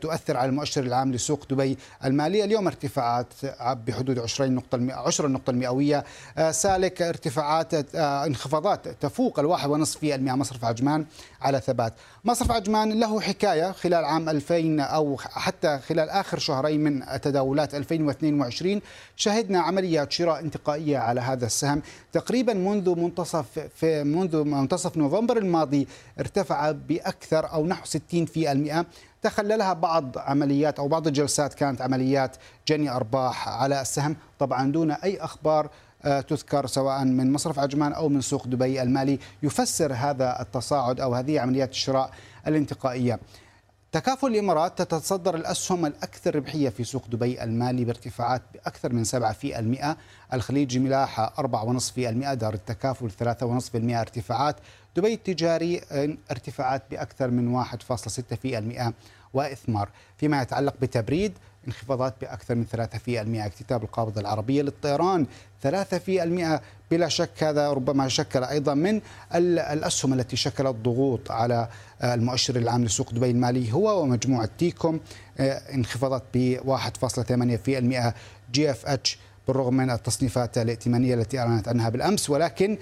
[0.00, 5.28] تؤثر على المؤشر العام لسوق دبي المالي اليوم ارتفاعات آه، بحدود 20 نقطة المئة 10
[5.28, 6.04] نقطة المئوية.
[6.38, 10.32] آه، سالك ارتفاعات آه، انخفاضات تفوق الواحد ونصف في المئة.
[10.32, 11.06] مصرف عجمان
[11.42, 11.94] على ثبات.
[12.24, 18.80] مصرف عجمان له حكاية خلال عام 2000 أو حتى خلال آخر شهرين من تداولات 2022
[19.16, 21.82] شهدنا عمليات شراء انتقائية على هذا السهم.
[22.12, 25.88] تقريبا منذ منتصف في منذ منتصف نوفمبر الماضي
[26.20, 28.86] ارتفع بأكثر أو نحو 60 في المئة.
[29.22, 32.36] تخللها بعض عمليات أو بعض الجلسات كانت عمليات
[32.68, 35.70] جني أرباح على السهم طبعا دون أي أخبار
[36.04, 41.14] آه، تذكر سواء من مصرف عجمان أو من سوق دبي المالي يفسر هذا التصاعد أو
[41.14, 42.10] هذه عمليات الشراء
[42.46, 43.20] الانتقائية.
[43.92, 49.96] تكافل الإمارات تتصدر الأسهم الأكثر ربحية في سوق دبي المالي بارتفاعات بأكثر من 7%،
[50.32, 54.56] الخليج ملاحة 4.5%، دار التكافل 3.5% ارتفاعات،
[54.96, 58.92] دبي التجاري آه، ارتفاعات بأكثر من 1.6%
[59.34, 61.32] وإثمار، فيما يتعلق بتبريد
[61.72, 65.26] انخفاضات بأكثر من 3%، اكتتاب القابضة العربية للطيران
[65.62, 69.00] 3% بلا شك هذا ربما شكل أيضا من
[69.34, 71.68] ال- الأسهم التي شكلت ضغوط على
[72.02, 75.00] آه، المؤشر العام لسوق دبي المالي هو ومجموعة تيكوم
[75.38, 78.14] آه، انخفاضات ب 1.8%
[78.52, 82.78] GFH بالرغم من التصنيفات الائتمانية التي أعلنت عنها بالأمس ولكن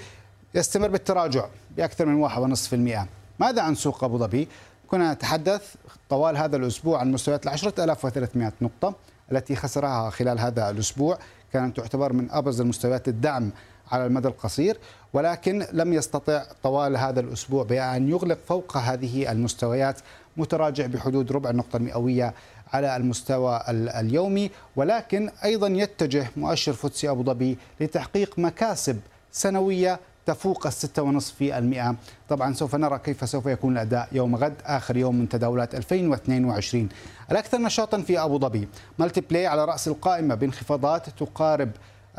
[0.54, 1.46] يستمر بالتراجع
[1.76, 3.06] بأكثر من 1.5%.
[3.40, 4.48] ماذا عن سوق أبو ظبي؟
[4.90, 5.74] كنا نتحدث
[6.10, 8.94] طوال هذا الأسبوع عن مستويات ال 10300 نقطة
[9.32, 11.18] التي خسرها خلال هذا الأسبوع
[11.52, 13.50] كانت تعتبر من أبرز المستويات الدعم
[13.92, 14.78] على المدى القصير
[15.12, 20.00] ولكن لم يستطع طوال هذا الأسبوع بان يغلق فوق هذه المستويات
[20.36, 22.34] متراجع بحدود ربع النقطه المئويه
[22.72, 29.00] على المستوى ال- اليومي ولكن أيضا يتجه مؤشر فوتسي أبو ظبي لتحقيق مكاسب
[29.32, 31.94] سنوية تفوق في المئة.
[32.28, 36.88] طبعا سوف نرى كيف سوف يكون الأداء يوم غد آخر يوم من تداولات 2022
[37.30, 38.68] الأكثر نشاطا في أبو ظبي.
[38.98, 41.70] Multiply على رأس القائمة بانخفاضات تقارب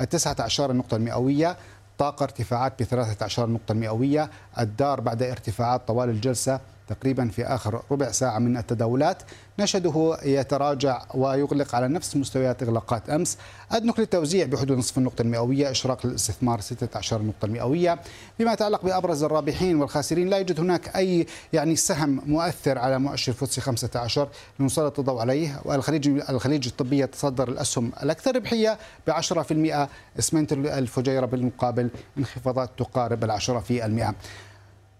[0.09, 1.57] 19 النقطة المئوية
[1.97, 4.29] طاقة ارتفاعات ب 13 نقطة مئوية.
[4.59, 9.23] الدار بعد ارتفاعات طوال الجلسة تقريبا في آخر ربع ساعة من التداولات.
[9.59, 13.37] نشده يتراجع ويغلق على نفس مستويات إغلاقات أمس.
[13.71, 17.99] أدنك للتوزيع بحدود نصف النقطة المئوية إشراق للاستثمار 16 نقطة المئوية.
[18.37, 23.61] فيما يتعلق بأبرز الرابحين والخاسرين لا يوجد هناك أي يعني سهم مؤثر على مؤشر فوتسي
[23.61, 25.61] 15 لنسلط الضوء عليه.
[25.65, 33.59] والخليج الخليج الطبي يتصدر الأسهم الأكثر ربحية ب 10% اسمنت الفجيرة بالمقابل انخفاضات تقارب العشرة
[33.59, 34.15] في المئة.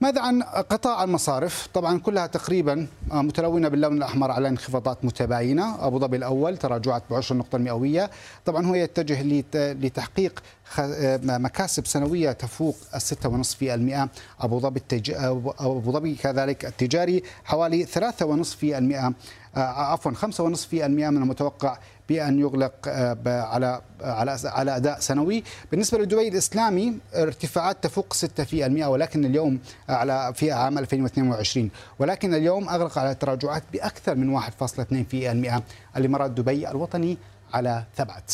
[0.01, 6.17] ماذا عن قطاع المصارف؟ طبعا كلها تقريبا متلونة باللون الأحمر على انخفاضات متباينة، أبو ظبي
[6.17, 8.10] الأول تراجعات ب 10 نقطة المئوية،
[8.45, 10.43] طبعا هو يتجه لتحقيق
[11.23, 15.12] مكاسب سنوية تفوق ال 6.5%، أبو ظبي التج...
[15.60, 19.13] ابو ظبي كذلك التجاري حوالي 3.5%
[19.57, 21.77] عفوا 5.5% من المتوقع
[22.10, 25.43] بأن يغلق آه، على على على أداء سنوي.
[25.72, 32.98] بالنسبة لدبي الإسلامي ارتفاعات تفوق 6% ولكن اليوم على في عام 2022 ولكن اليوم أغلق
[32.98, 35.62] على تراجعات بأكثر من 1.2%
[35.98, 37.17] الامارات دبي الوطني
[37.54, 38.34] على ثبات.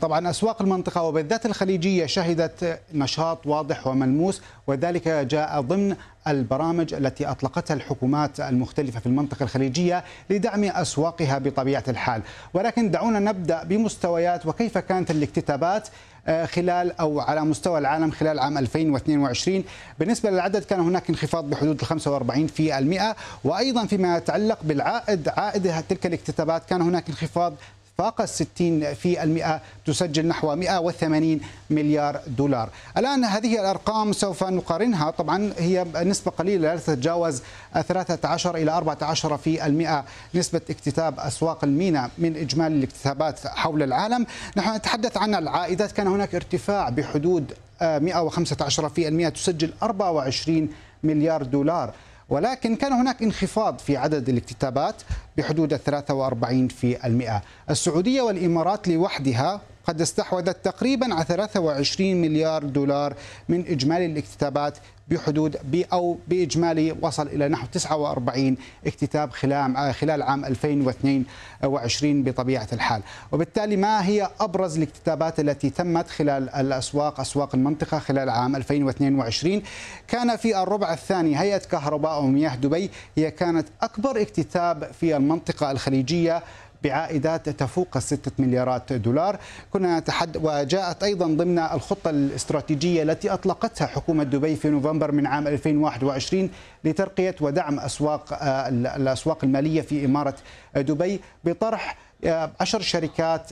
[0.00, 5.96] طبعا أسواق المنطقة وبالذات الخليجية شهدت نشاط واضح وملموس وذلك جاء ضمن
[6.28, 12.22] البرامج التي أطلقتها الحكومات المختلفة في المنطقة الخليجية لدعم أسواقها بطبيعة الحال،
[12.54, 15.88] ولكن دعونا نبدأ بمستويات وكيف كانت الاكتتابات
[16.26, 19.64] آه، خلال أو على مستوى العالم خلال عام 2022
[19.98, 25.72] بالنسبة للعدد كان هناك انخفاض بحدود ال 45 في المئة وأيضا فيما يتعلق بالعائد عائد
[25.88, 27.54] تلك الاكتتابات كان هناك انخفاض
[28.00, 32.68] فاق الستين في المئة تسجل نحو 180 مليار دولار.
[32.96, 35.10] الآن هذه الأرقام سوف نقارنها.
[35.10, 37.42] طبعا هي نسبة قليلة لا تتجاوز
[37.88, 40.04] 13 إلى 14 في المئة.
[40.34, 44.26] نسبة اكتتاب أسواق المينا من إجمالي الاكتتابات حول العالم.
[44.56, 45.92] نحن نتحدث عن العائدات.
[45.92, 50.68] كان هناك ارتفاع بحدود 115 في المئة تسجل 24
[51.02, 51.94] مليار دولار.
[52.30, 54.94] ولكن كان هناك انخفاض في عدد الاكتتابات
[55.36, 57.42] بحدود 43 في المئة.
[57.70, 63.14] السعودية والإمارات لوحدها قد استحوذت تقريبا على 23 مليار دولار
[63.48, 65.56] من إجمالي الاكتتابات بحدود
[65.92, 73.02] أو بإجمالي وصل إلى نحو 49 اكتتاب خلال خلال عام 2022 بطبيعة الحال.
[73.32, 79.62] وبالتالي ما هي أبرز الاكتتابات التي تمت خلال الأسواق أسواق المنطقة خلال عام 2022
[80.08, 86.42] كان في الربع الثاني هيئة كهرباء ومياه دبي هي كانت أكبر اكتتاب في المنطقة الخليجية
[86.84, 89.38] بعائدات تفوق الستة مليارات دولار.
[89.70, 95.46] كنا نتحد وجاءت أيضا ضمن الخطة الاستراتيجية التي أطلقتها حكومة دبي في نوفمبر من عام
[95.46, 96.50] 2021
[96.84, 100.34] لترقية ودعم أسواق آه، الأسواق المالية في إمارة
[100.76, 103.50] دبي بطرح آه، عشر شركات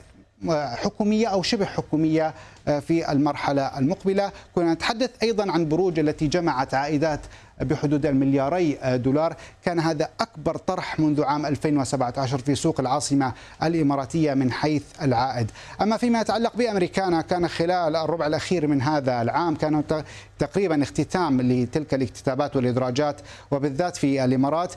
[0.51, 2.35] آه، حكومية أو شبه حكومية
[2.81, 4.33] في المرحلة المقبلة.
[4.55, 7.21] كنا نتحدث أيضا عن بروج التي جمعت عائدات
[7.61, 9.37] بحدود الملياري دولار.
[9.65, 15.51] كان هذا أكبر طرح منذ عام 2017 في سوق العاصمة الإماراتية من حيث العائد.
[15.83, 19.85] أما فيما يتعلق بأمريكانا كان خلال الربع الأخير من هذا العام كان
[20.39, 23.17] تقريبا اختتام لتلك الاكتتابات والإدراجات
[23.51, 24.73] وبالذات في الإمارات.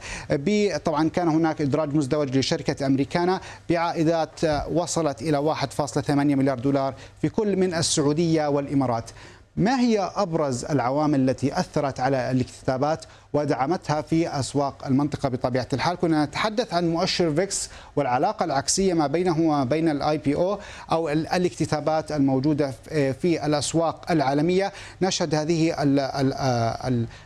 [0.85, 3.41] طبعا كان هناك إدراج مزدوج لشركة أمريكانا.
[3.69, 4.39] بعائدات
[4.71, 9.09] وصلت إلى 1.8 مليار دولار في كل من السعودية والإمارات.
[9.57, 16.25] ما هي أبرز العوامل التي أثرت على الاكتتابات ودعمتها في أسواق المنطقة بطبيعة الحال؟ كنا
[16.25, 20.59] نتحدث عن مؤشر فيكس والعلاقة العكسية ما بينه وما بين الاي بي أو
[20.91, 24.71] أو الاكتتابات الموجودة في الأسواق العالمية.
[25.01, 25.75] نشهد هذه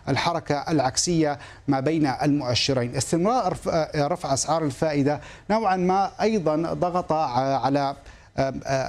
[0.09, 2.95] الحركة العكسية ما بين المؤشرين.
[2.95, 3.57] استمرار
[3.95, 7.95] رفع أسعار الفائدة نوعا ما أيضا ضغط على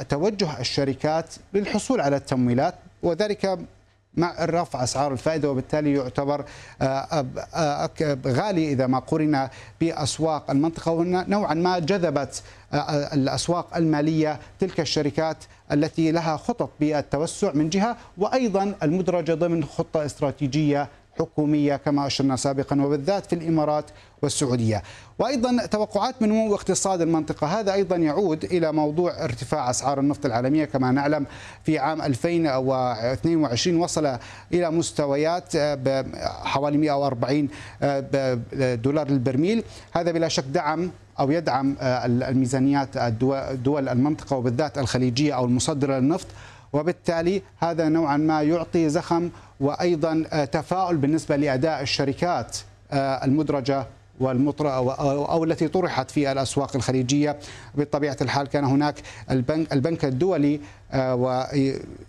[0.08, 2.74] توجه الشركات للحصول على التمويلات
[3.06, 3.58] وذلك
[4.16, 6.44] مع رفع أسعار الفائدة وبالتالي يعتبر
[6.82, 7.90] آه، آه،
[8.26, 9.48] غالي إذا ما قرن
[9.80, 10.92] بأسواق المنطقة.
[10.92, 12.42] ونوعا ما جذبت
[12.72, 15.36] آه، الأسواق المالية تلك الشركات
[15.72, 22.82] التي لها خطط بالتوسع من جهة وأيضا المدرجة ضمن خطة استراتيجية حكومية كما أشرنا سابقا
[22.82, 23.84] وبالذات في الإمارات
[24.22, 24.82] والسعودية.
[25.18, 27.46] وأيضا توقعات من نمو اقتصاد المنطقة.
[27.46, 30.64] هذا أيضا يعود إلى موضوع ارتفاع أسعار النفط العالمية.
[30.64, 31.26] كما نعلم
[31.64, 34.18] في عام 2022 وصل
[34.52, 35.56] إلى مستويات
[36.44, 37.48] حوالي 140
[38.82, 42.98] دولار للبرميل، هذا بلا شك دعم أو يدعم الميزانيات
[43.52, 46.26] دول المنطقة وبالذات الخليجية أو المصدرة للنفط.
[46.72, 52.56] وبالتالي هذا نوعا ما يعطي زخم وأيضا تفاؤل بالنسبة لأداء الشركات
[52.92, 53.86] المدرجة
[54.20, 57.36] والمطر أو, التي طرحت في الأسواق الخليجية.
[57.74, 58.94] بطبيعة الحال كان هناك
[59.30, 60.60] البنك, البنك الدولي
[60.92, 61.14] آه،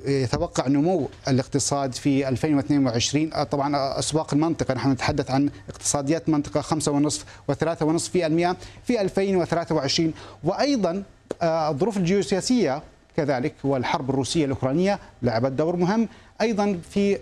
[0.05, 7.25] ويتوقع نمو الاقتصاد في 2022 آه، طبعا أسواق المنطقة نحن نتحدث عن اقتصاديات منطقة 5.5
[7.51, 11.03] و3.5% في 2023 وأيضا
[11.41, 12.81] آه، الظروف الجيوسياسية
[13.17, 16.07] كذلك والحرب الروسية الأوكرانية لعبت دور مهم.
[16.41, 17.17] أيضا في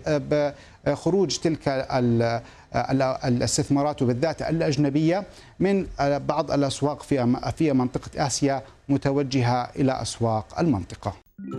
[0.94, 1.68] خروج تلك
[3.24, 5.24] الاستثمارات وبالذات الأجنبية
[5.60, 11.12] من بعض الأسواق في في منطقة آسيا متوجهة إلى أسواق المنطقة.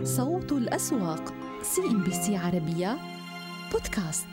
[0.04, 2.96] صوت الأسواق CNBC عربية
[3.72, 4.26] بودكاست.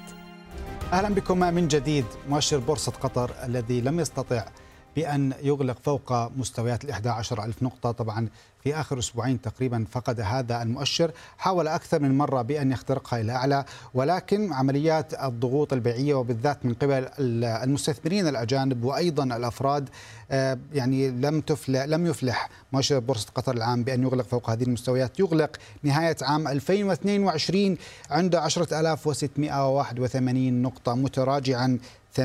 [0.93, 4.45] أهلا بكم من جديد مؤشر بورصة قطر الذي لم يستطع
[4.95, 7.91] بأن يغلق فوق مستويات ال 11 ألف نقطة.
[7.91, 8.27] طبعا
[8.63, 11.11] في آخر أسبوعين تقريبا فقد هذا المؤشر.
[11.37, 17.07] حاول أكثر من مرة بأن يخترقها إلى أعلى ولكن عمليات الضغوط البيعية وبالذات من قبل
[17.19, 19.89] المستثمرين الأجانب وأيضا الأفراد
[20.31, 25.19] آه، يعني لم تفلح لم يفلح مؤشر بورصة قطر العام بأن يغلق فوق هذه المستويات.
[25.19, 27.77] يغلق نهاية عام 2022
[28.09, 30.95] عند 10681 نقطة.
[30.95, 31.79] متراجعا
[32.17, 32.21] 8%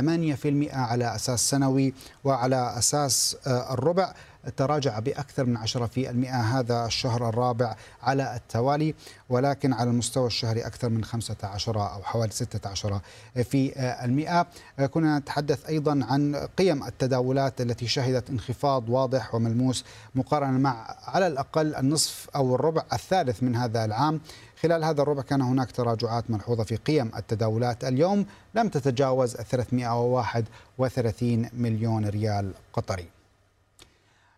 [0.72, 4.14] على أساس سنوي وعلى أساس آه، الربع.
[4.56, 8.94] تراجع بأكثر من 10% هذا الشهر الرابع على التوالي
[9.28, 13.00] ولكن على المستوى الشهري أكثر من 15 أو حوالي 16
[13.44, 13.72] في
[14.04, 14.46] المئة.
[14.90, 21.74] كنا نتحدث أيضا عن قيم التداولات التي شهدت انخفاض واضح وملموس مقارنة مع على الأقل
[21.74, 24.20] النصف أو الربع الثالث من هذا العام.
[24.62, 27.84] خلال هذا الربع كان هناك تراجعات ملحوظة في قيم التداولات.
[27.84, 33.06] اليوم لم تتجاوز 331 مليون ريال قطري.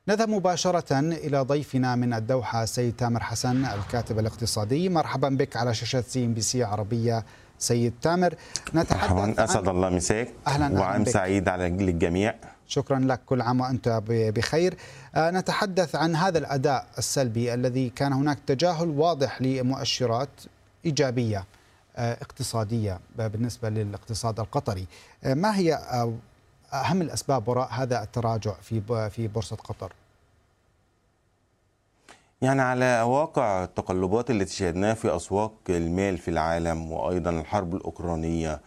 [0.08, 4.88] نذهب مباشرة إلى ضيفنا من الدوحة سيد تامر حسن الكاتب الاقتصادي.
[4.88, 7.24] مرحبا بك على شاشة CNBC عربية
[7.58, 8.34] سيد تامر.
[8.74, 10.28] نتحدث أسعد الله مساك.
[10.46, 12.34] أهلا وعام سعيد على الجميع
[12.72, 14.76] شكرا لك كل عام وأنت بخير
[15.14, 20.28] آه، نتحدث عن هذا الأداء السلبي الذي كان هناك تجاهل واضح لمؤشرات
[20.84, 21.44] إيجابية
[21.96, 24.86] آه، اقتصادية بالنسبة للاقتصاد القطري
[25.24, 25.74] آه، ما هي
[26.72, 29.92] أهم الأسباب وراء هذا التراجع في في بورصة قطر؟
[32.42, 38.60] يعني على واقع التقلبات التي شهدناها في أسواق المال في العالم وأيضا الحرب الأوكرانية آه،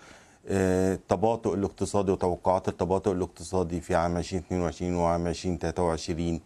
[0.48, 6.40] التباطؤ الاقتصادي وتوقعات التباطؤ الاقتصادي في عام 2022 وعام 2023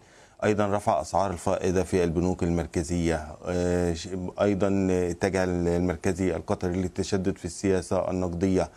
[0.43, 3.35] أيضا رفع أسعار الفائدة في البنوك المركزية.
[3.45, 3.95] آه،
[4.41, 8.69] أيضا اتجه المركزي القطري للتشدد في السياسة النقدية.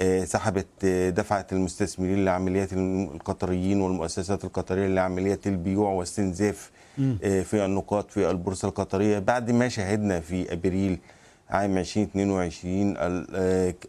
[0.00, 6.70] آه، سحبت آه، دفعت المستثمرين لعمليات القطريين والمؤسسات القطرية لعمليات البيوع واستنزاف
[7.20, 9.18] في النقاط في البورصة القطرية.
[9.18, 10.98] بعد ما شهدنا في أبريل
[11.52, 12.94] عام 2022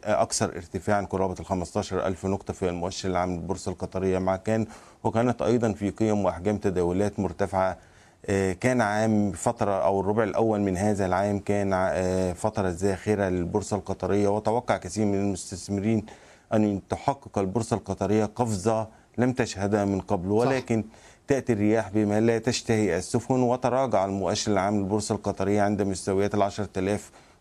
[0.03, 4.65] أكثر ارتفاعا قرابه ال 15000 نقطة في المؤشر العام للبورصة القطرية مع كان
[5.03, 7.77] وكانت أيضا في قيم وأحجام تداولات مرتفعة
[8.25, 13.77] آه، كان عام فترة أو الربع الأول من هذا العام كان آه، فترة زاخرة للبورصة
[13.77, 16.05] القطرية وتوقع كثير من المستثمرين
[16.53, 20.87] أن تحقق البورصة القطرية قفزة لم تشهدها من قبل ولكن صح.
[21.27, 26.41] تأتي الرياح بما لا تشتهي السفن وتراجع المؤشر العام للبورصة القطرية عند مستويات ال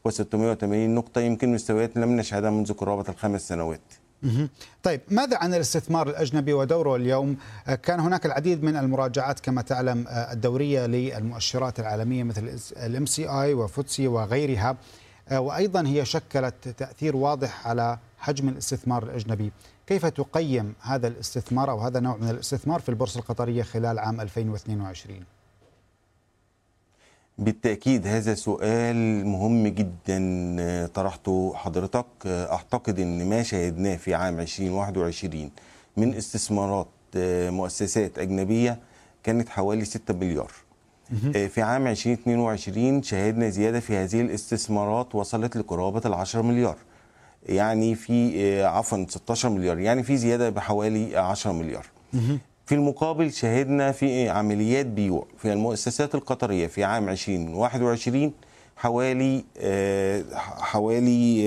[0.06, 3.80] 10680 نقطة يمكن مستويات لم نشهدها منذ قرابة الخمس سنوات
[4.82, 7.36] طيب ماذا عن الاستثمار الأجنبي ودوره اليوم؟
[7.66, 13.28] آه، كان هناك العديد من المراجعات كما تعلم آه، الدورية للمؤشرات العالمية مثل ال MSCI
[13.28, 14.76] و FTSE وغيرها
[15.28, 19.52] آه، وأيضا هي شكلت تأثير واضح على حجم الاستثمار الأجنبي.
[19.86, 25.41] كيف تقيم هذا الاستثمار أو هذا نوع من الاستثمار في البورصة القطرية خلال عام 2022؟
[27.38, 32.06] بالتأكيد هذا سؤال مهم جدا طرحته حضرتك.
[32.26, 35.50] أعتقد أن ما شاهدناه في عام 2021
[35.96, 36.88] من استثمارات
[37.50, 38.78] مؤسسات أجنبية
[39.22, 40.52] كانت حوالي 6 مليار.
[41.32, 46.76] في عام 2022 شهدنا زيادة في هذه الاستثمارات وصلت لقرابة ال 10 مليار.
[47.46, 49.78] يعني في عفوا 16 مليار.
[49.78, 51.86] يعني في زيادة بحوالي 10 مليار.
[52.72, 58.32] في المقابل شهدنا في عمليات بيوع في المؤسسات القطرية في عام 2021
[58.76, 60.24] حوالي آه،
[60.58, 61.44] حوالي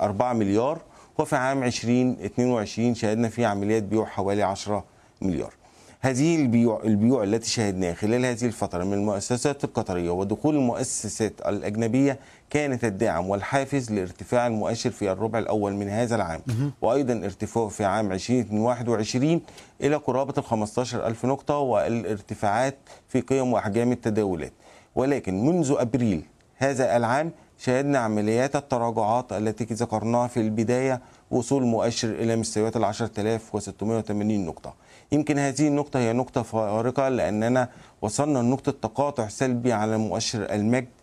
[0.00, 0.78] 4 آه، مليار
[1.18, 4.84] وفي عام 2022 شهدنا في عمليات بيوع حوالي 10
[5.22, 5.52] مليار.
[6.00, 12.18] هذه البيوع البيوع التي شهدناها خلال هذه الفترة من المؤسسات القطرية ودخول المؤسسات الأجنبية
[12.50, 16.40] كانت الداعم والحافز لارتفاع المؤشر في الربع الأول من هذا العام
[16.82, 19.40] وأيضا ارتفاعه في عام 2021
[19.80, 22.76] إلى قرابة ال 15 ألف نقطة والارتفاعات
[23.08, 24.52] في قيم وأحجام التداولات.
[24.94, 26.22] ولكن منذ أبريل
[26.56, 34.46] هذا العام شاهدنا عمليات التراجعات التي ذكرناها في البداية وصول مؤشر إلى مستويات ال 10680
[34.46, 34.74] نقطة.
[35.12, 37.68] يمكن هذه النقطة هي نقطة فارقة لأننا
[38.02, 40.97] وصلنا لنقطة تقاطع سلبي على مؤشر المجد لم-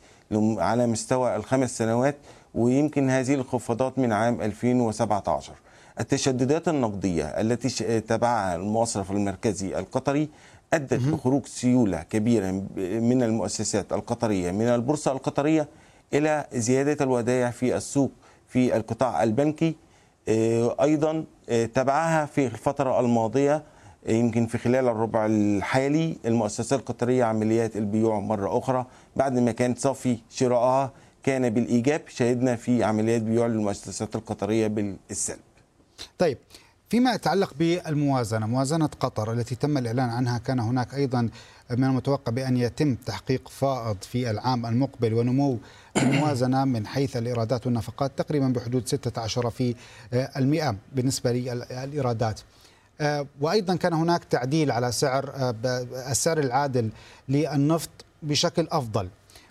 [0.57, 2.15] على مستوى الخمس سنوات
[2.55, 5.53] ويمكن هذه الانخفاضات من عام 2017
[5.99, 10.30] التشددات النقدية التي تبعها المصرف المركزي القطري
[10.73, 15.67] أدت لخروج سيولة كبيرة من المؤسسات القطرية من البورصة القطرية
[16.13, 18.11] إلى زيادة الودائع في السوق
[18.47, 19.76] في القطاع البنكي.
[20.28, 23.63] آه، أيضا آه، تبعها في الفترة الماضية
[24.08, 28.86] يمكن في خلال الربع الحالي المؤسسات القطرية عمليات البيوع مرة أخرى.
[29.16, 30.91] بعد ما كانت صافي شرائها
[31.24, 35.39] كان بالإيجاب شهدنا في عمليات بيوع للمؤسسات القطرية بالسلب.
[36.18, 36.38] طيب
[36.89, 41.30] فيما يتعلق بالموازنة موازنة قطر التي تم الإعلان عنها كان هناك أيضا
[41.72, 45.58] من المتوقع بأن يتم تحقيق فائض في العام المقبل ونمو
[45.97, 49.76] الموازنة من حيث الإيرادات والنفقات تقريبا بحدود 16 في
[50.14, 52.41] المئة بالنسبة للإيرادات.
[53.02, 55.56] آه، وأيضا كان هناك تعديل على سعر آه،
[56.12, 56.89] السعر العادل
[57.30, 57.89] للنفط
[58.24, 59.10] بشكل أفضل.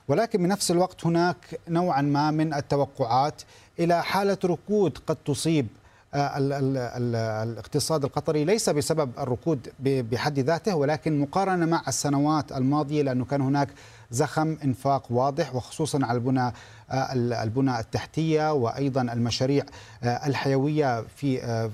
[0.08, 1.36] ولكن بنفس الوقت هناك
[1.68, 3.42] نوعا ما من التوقعات
[3.78, 5.66] إلى حالة ركود قد تصيب
[6.14, 7.16] آه، ال- ال- ال-
[7.48, 8.44] الاقتصاد القطري.
[8.44, 13.68] ليس بسبب الركود بحد ذاته ولكن مقارنة مع السنوات الماضية لأنه كان هناك
[14.14, 16.52] زخم إنفاق واضح وخصوصا على البنى
[16.90, 19.64] آه، ال- البنى التحتية وأيضا المشاريع
[20.02, 21.70] آه، الحيوية في آه،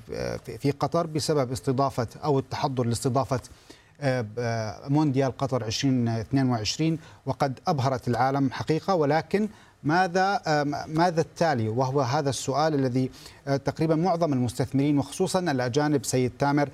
[0.47, 3.41] في- في قطر بسبب استضافة أو التحضر لاستضافة
[4.01, 8.95] آه، مونديال قطر 2022 وقد أبهرت العالم حقيقة.
[8.95, 9.49] ولكن
[9.85, 10.41] ماذا
[10.89, 13.11] ماذا التالي؟ وهو هذا السؤال الذي
[13.65, 16.69] تقريبا معظم المستثمرين وخصوصا الأجانب سيد تامر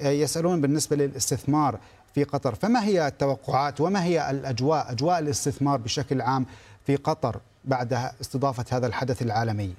[0.00, 1.78] يسألون بالنسبة للاستثمار
[2.14, 2.54] في قطر.
[2.54, 6.46] فما هي التوقعات وما هي الأجواء أجواء الاستثمار بشكل عام
[6.86, 9.74] في قطر بعد استضافة هذا الحدث العالمي؟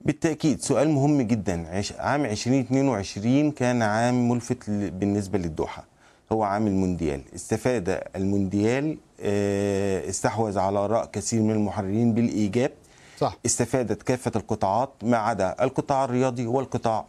[0.00, 1.82] بالتأكيد سؤال مهم جدا.
[1.98, 5.84] عام 2022 كان عام ملفت بالنسبة للدوحة.
[6.32, 7.22] هو عام المونديال.
[7.34, 12.72] استفاد المونديال آه، استحوذ على رأي كثير من المحررين بالإيجاب.
[13.18, 13.38] صح.
[13.46, 17.06] استفادت كافة القطاعات ما عدا القطاع الرياضي والقطاع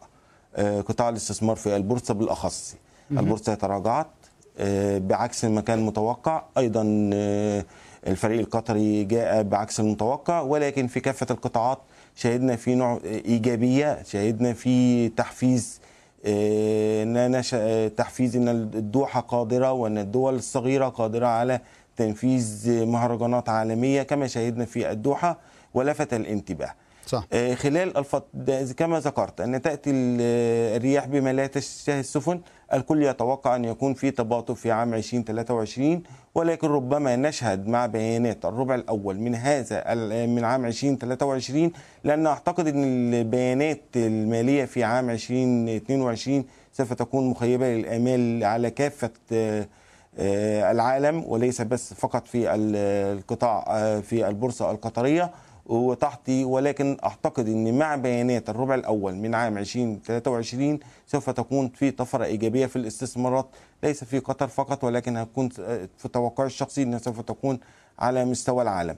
[0.57, 2.75] قطاع الاستثمار في البورصة بالأخص
[3.11, 3.19] مهم.
[3.19, 4.07] البورصة تراجعت
[4.59, 7.65] آه، بعكس ما كان متوقع أيضا آه،
[8.07, 11.79] الفريق القطري جاء بعكس المتوقع ولكن في كافة القطاعات
[12.15, 15.79] شهدنا في نوع إيجابية شهدنا في تحفيز
[16.25, 21.59] آه، آه، تحفيز إن الدوحه قادرة وإن الدول الصغيرة قادرة على
[21.97, 25.37] تنفيذ مهرجانات عالمية كما شهدنا في الدوحة
[25.73, 26.73] ولفت الانتباه.
[27.07, 27.27] صح.
[27.33, 28.23] آه، خلال الفت...
[28.33, 30.21] ده كما ذكرت أن تأتي ال-
[30.77, 32.41] الرياح بما لا تشتهي السفن
[32.73, 36.03] الكل يتوقع أن يكون في تباطؤ في عام 2023
[36.35, 39.95] ولكن ربما نشهد مع بيانات الربع الأول من هذا
[40.25, 41.71] من عام 2023
[42.03, 50.71] لأن أعتقد أن البيانات المالية في عام 2022 سوف تكون مخيبة للآمال على كافة آه،
[50.71, 52.75] العالم وليس بس فقط في ال-
[53.17, 55.31] القطاع آه، في البورصة القطرية.
[55.67, 62.25] وتحتي ولكن أعتقد إن مع بيانات الربع الأول من عام 2023 سوف تكون في طفرة
[62.25, 63.47] إيجابية في الاستثمارات.
[63.83, 65.49] ليس في قطر فقط ولكن هتكون
[65.97, 67.59] في توقعي الشخصي إنها سوف تكون
[67.99, 68.95] على مستوى العالم.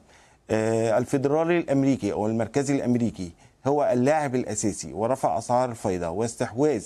[0.51, 3.31] آه، الفيدرالي الأمريكي أو المركزي الأمريكي
[3.67, 6.85] هو اللاعب الأساسي ورفع أسعار الفايدة واستحواذ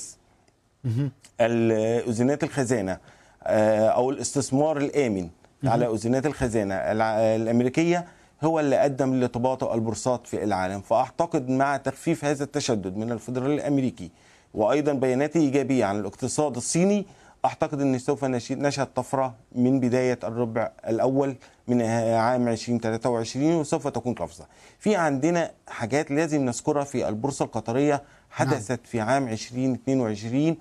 [1.42, 2.98] اذونات الخزانة
[3.44, 5.30] آه، أو الاستثمار الآمن
[5.64, 6.76] على اذونات الخزانة.
[6.76, 8.06] الع- الأمريكية
[8.44, 14.12] هو اللي قدم لتباطؤ البورصات في العالم فأعتقد مع تخفيف هذا التشدد من الفدرالي الأمريكي
[14.54, 17.06] وأيضا بيانات إيجابية عن الاقتصاد الصيني
[17.46, 21.36] أعتقد إن سوف نشهد طفرة من بداية الربع الأول
[21.68, 24.46] من عام 2023 وسوف تكون قفزه.
[24.80, 30.58] في عندنا حاجات لازم نذكرها في البورصة القطرية حدثت في عام 2022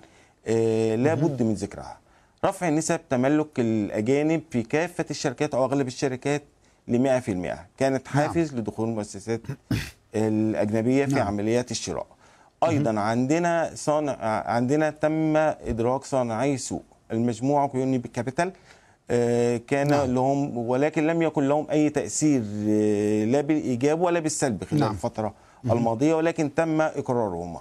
[0.47, 1.97] آه لابد من ذكرها.
[2.45, 6.43] رفع نسب تملك الأجانب في كافة الشركات أو أغلب الشركات
[6.87, 9.41] ل 100% كانت حافز لدخول المؤسسات
[10.15, 11.27] الأجنبية في نعم.
[11.27, 12.05] عمليات الشراء.
[12.63, 14.17] أيضا عندنا صانع
[14.49, 18.51] عندنا تم إدراك صانعي سوق المجموعة كيوني كابيتال
[19.11, 20.13] آه، كان نعم.
[20.13, 24.91] لهم ولكن لم يكن لهم أي تأثير آه، لا بالإيجاب ولا بالسلب خلال نعم.
[24.91, 25.33] الفترة.
[25.65, 27.57] الماضية ولكن تم اقرارهم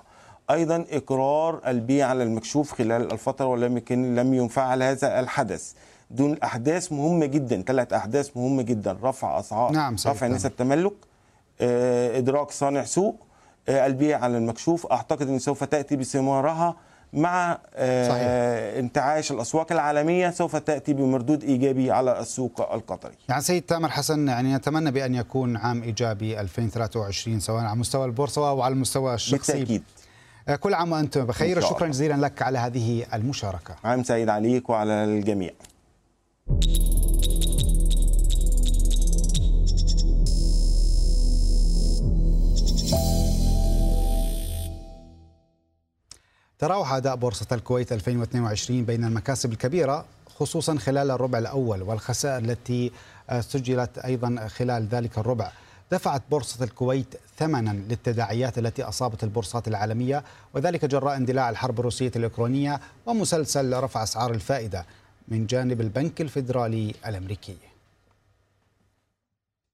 [0.51, 5.73] أيضا إقرار البيع على المكشوف خلال الفترة ولم يكن لم ينفعل هذا الحدث
[6.13, 10.27] دون أحداث مهمه جدا ثلاث أحداث مهمه جدا رفع أسعار نعم، رفع.
[10.27, 10.93] نسب تملك
[11.61, 13.27] آه، إدراك صانع سوق
[13.69, 16.77] آه، البيع على المكشوف أعتقد إن سوف تأتي بثمارها
[17.13, 23.15] مع آه، انتعاش الأسواق العالمية سوف تأتي بمردود إيجابي على السوق القطري.
[23.29, 28.49] يعني سيد تامر حسن يعني نتمنى بأن يكون عام إيجابي 2023 سواء على مستوى البورصة
[28.49, 29.53] أو على المستوى الشخصي.
[29.53, 29.83] بالتأكيد.
[30.61, 31.87] كل عام وأنتم بخير الله.
[31.87, 33.75] جزيلا لك على هذه المشاركة.
[33.85, 35.51] عام سعيد عليك وعلى الجميع.
[46.63, 52.93] تراوح أداء بورصة الكويت 2022 بين المكاسب الكبيرة خصوصا خلال الربع الأول والخسائر التي
[53.31, 55.53] آه، سجلت أيضا خلال ذلك الربع.
[55.93, 62.81] دفعت بورصة الكويت ثمنا للتداعيات التي أصابت البورصات العالمية وذلك جراء اندلاع الحرب الروسية الإوكرانية
[63.07, 64.87] ومسلسل رفع أسعار الفائدة
[65.29, 67.72] من جانب البنك الفيدرالي الأمريكي.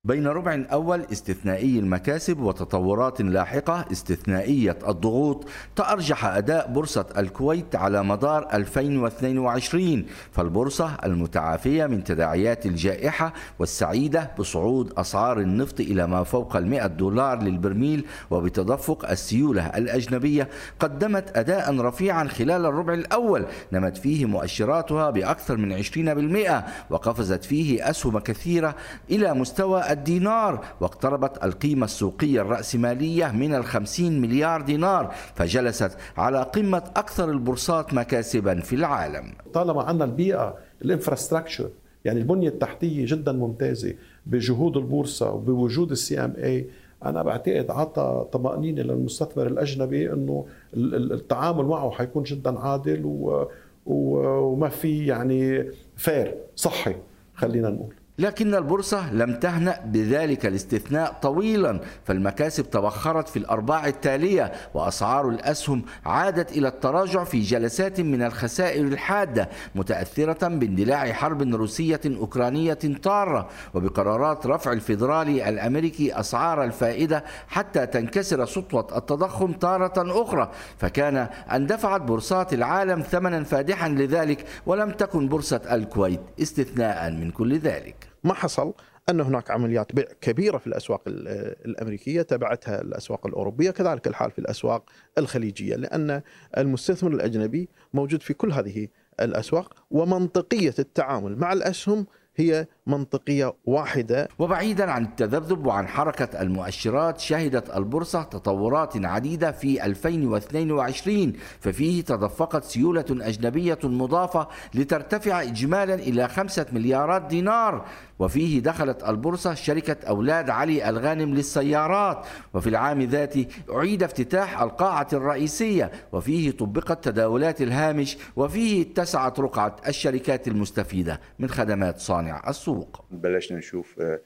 [0.04, 8.48] بين ربع أول استثنائي المكاسب وتطورات لاحقة استثنائية الضغوط تأرجح أداء بورصة الكويت على مدار
[8.52, 17.42] 2022 فالبورصة المتعافية من تداعيات الجائحة والسعيدة بصعود أسعار النفط إلى ما فوق المئة دولار
[17.42, 20.48] للبرميل وبتدفق السيولة الأجنبية.
[20.80, 28.18] قدمت أداء رفيعا خلال الربع الأول نمت فيه مؤشراتها بأكثر من 20% وقفزت فيه أسهم
[28.18, 28.74] كثيرة
[29.10, 37.30] إلى مستوى الدينار واقتربت القيمة السوقية الرأسمالية من الخمسين مليار دينار فجلست على قمة أكثر
[37.30, 39.32] البورصات مكاسبا في العالم.
[39.54, 41.68] طالما عندنا البيئة ال infrastructure
[42.04, 43.94] يعني البنية التحتية جدا ممتازة
[44.26, 46.66] بجهود البورصة وبوجود ال CMA
[47.04, 53.48] أنا بعتقد عطى طمأنينة للمستثمر الأجنبي إنه ال- ال- التعامل معه حيكون جدا عادل و
[53.86, 56.94] و- وما في يعني fair صحي
[57.34, 57.94] خلينا نقول.
[58.18, 66.52] لكن البورصة لم تهنأ بذلك الاستثناء طويلا فالمكاسب تبخرت في الأرباع التالية وأسعار الأسهم عادت
[66.52, 74.72] إلى التراجع في جلسات من الخسائر الحادة متأثرة باندلاع حرب روسية أوكرانية طارة وبقرارات رفع
[74.72, 81.16] الفيدرالي الأمريكي أسعار الفائدة حتى تنكسر سطوة التضخم تارة أخرى فكان
[81.52, 88.07] أن دفعت بورصات العالم ثمنا فادحا لذلك ولم تكن بورصة الكويت استثناء من كل ذلك.
[88.24, 88.74] ما حصل
[89.10, 91.28] أن هناك عمليات بيع كبيرة في الأسواق ال-
[91.66, 96.22] الأمريكية تبعتها الأسواق الأوروبية كذلك الحال في الأسواق الخليجية لأن
[96.58, 98.88] المستثمر الأجنبي موجود في كل هذه
[99.20, 102.06] الأسواق ومنطقية التعامل مع الأسهم
[102.38, 104.28] هي منطقية واحدة.
[104.38, 113.04] وبعيدا عن التذبذب وعن حركة المؤشرات شهدت البورصة تطورات عديدة في 2022 ففيه تدفقت سيولة
[113.10, 117.84] أجنبية مضافة لترتفع إجمالا إلى خمسة مليارات دينار.
[118.18, 122.26] وفيه دخلت البورصة شركة أولاد علي الغانم للسيارات.
[122.54, 125.90] وفي العام ذاته أعيد افتتاح القاعة الرئيسية.
[126.12, 128.18] وفيه طبقت تداولات الهامش.
[128.36, 132.27] وفيه اتسعت رقعة الشركات المستفيدة من خدمات صانع.
[132.48, 133.04] السوق.
[133.10, 134.20] بلشنا نشوف آه،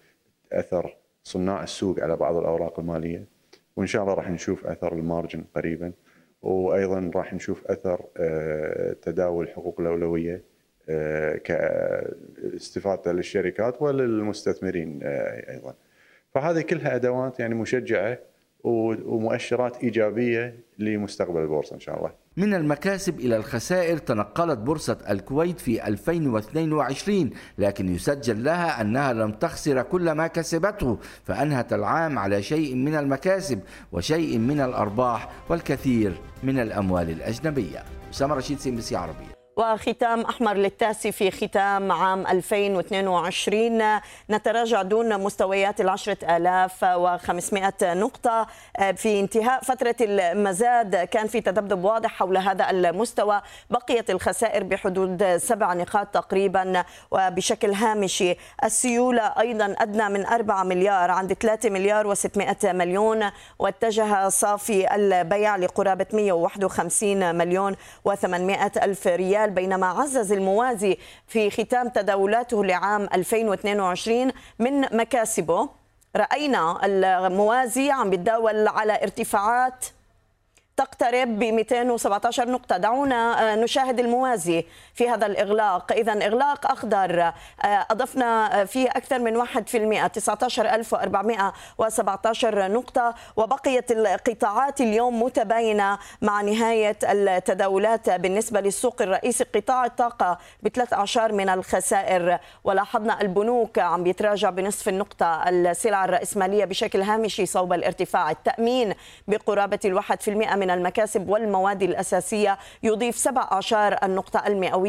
[0.52, 3.24] أثر صناع السوق على بعض الأوراق المالية
[3.76, 5.92] وإن شاء الله راح نشوف أثر المارجن قريبا
[6.42, 10.42] وأيضا راح نشوف أثر آه، تداول حقوق الأولوية
[10.88, 15.74] آه، كاستفاده للشركات وللمستثمرين أيضا.
[16.30, 18.18] فهذه كلها أدوات يعني مشجعة
[18.64, 22.22] ومؤشرات إيجابية لمستقبل البورصه إن شاء الله.
[22.36, 29.82] من المكاسب إلى الخسائر تنقلت بورصة الكويت في 2022 لكن يسجل لها أنها لم تخسر
[29.82, 33.60] كل ما كسبته فأنهت العام على شيء من المكاسب
[33.92, 37.84] وشيء من الأرباح والكثير من الأموال الأجنبية.
[38.10, 39.31] أسامة رشيد CNBC عربية.
[39.56, 44.00] وختام أحمر للتاسي في ختام عام 2022
[44.30, 48.46] نتراجع دون مستويات العشرة آلاف وخمسمائة نقطة.
[48.96, 53.42] في انتهاء فترة المزاد كان في تذبذب واضح حول هذا المستوى.
[53.70, 56.84] بقيت الخسائر بحدود سبع نقاط تقريبا.
[57.10, 63.30] وبشكل هامشي السيولة أيضا أدنى من 4 مليار عند 3 مليار و600 مليون.
[63.58, 67.76] واتجه صافي البيع لقرابة 151 مليون
[68.08, 69.41] و800 ألف ريال.
[69.50, 75.68] بينما عزز الموازي في ختام تداولاته لعام 2022 من مكاسبه.
[76.16, 76.86] رأينا
[77.26, 79.84] الموازي عم بيتداول على ارتفاعات
[80.76, 82.76] تقترب ب 217 نقطة.
[82.76, 84.64] دعونا نشاهد الموازي.
[84.94, 85.92] في هذا الإغلاق.
[85.92, 87.32] إذا إغلاق أخضر.
[87.64, 93.14] أضفنا فيه أكثر من 1% 19417 نقطة.
[93.36, 99.44] وبقيت القطاعات اليوم متباينة مع نهاية التداولات بالنسبة للسوق الرئيسي.
[99.44, 102.38] قطاع الطاقة بثلاث أعشار من الخسائر.
[102.64, 105.48] ولاحظنا البنوك عم بيتراجع بنصف النقطة.
[105.48, 108.30] السلع الرأسمالية بشكل هامشي صوب الارتفاع.
[108.30, 108.94] التأمين
[109.28, 114.81] بقرابة الواحد في المئة من المكاسب والمواد الأساسية يضيف 17 النقطة المئوية.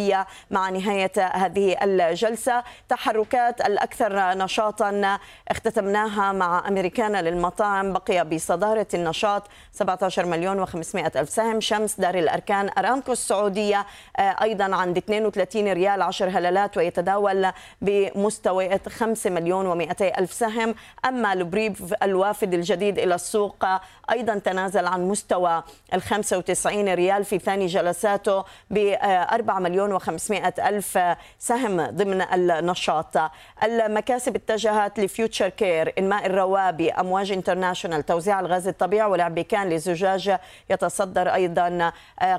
[0.51, 2.63] مع نهاية هذه الجلسة.
[2.89, 7.93] تحركات الأكثر نشاطا اختتمناها مع أمريكانا للمطاعم.
[7.93, 11.61] بقي بصدارة النشاط 17 مليون و500 ألف سهم.
[11.61, 13.85] شمس دار الأركان أرامكو السعودية
[14.19, 20.75] أيضا عند 32 ريال 10 هللات ويتداول بمستويات 5 مليون و200 ألف سهم.
[21.05, 23.65] أما لوبريف الوافد الجديد إلى السوق
[24.11, 25.63] أيضا تنازل عن مستوى
[25.93, 30.99] ال 95 ريال في ثاني جلساته ب 4 مليون و500 ألف
[31.39, 33.17] سهم ضمن النشاط.
[33.63, 40.37] المكاسب اتجهت ل Future Care إنماء الروابي أمواج International توزيع الغاز الطبيعي والعبيكان للزجاج
[40.69, 41.91] يتصدر أيضا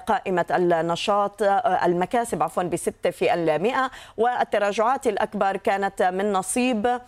[0.06, 2.62] قائمة النشاط المكاسب عفوا
[3.10, 3.90] في المئة.
[4.16, 7.00] والتراجعات الأكبر كانت من نصيب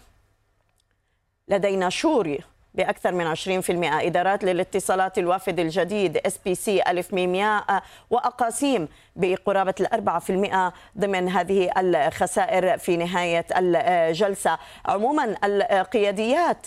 [1.49, 2.41] لدينا شوري
[2.75, 10.19] بأكثر من 20% إدارات للاتصالات الوافد الجديد اس بي سي ألف ميمياء وأقاسيم بقرابة الأربعة
[10.19, 14.59] في المئة ضمن هذه الخسائر في نهاية الجلسة.
[14.87, 16.67] عموما القياديات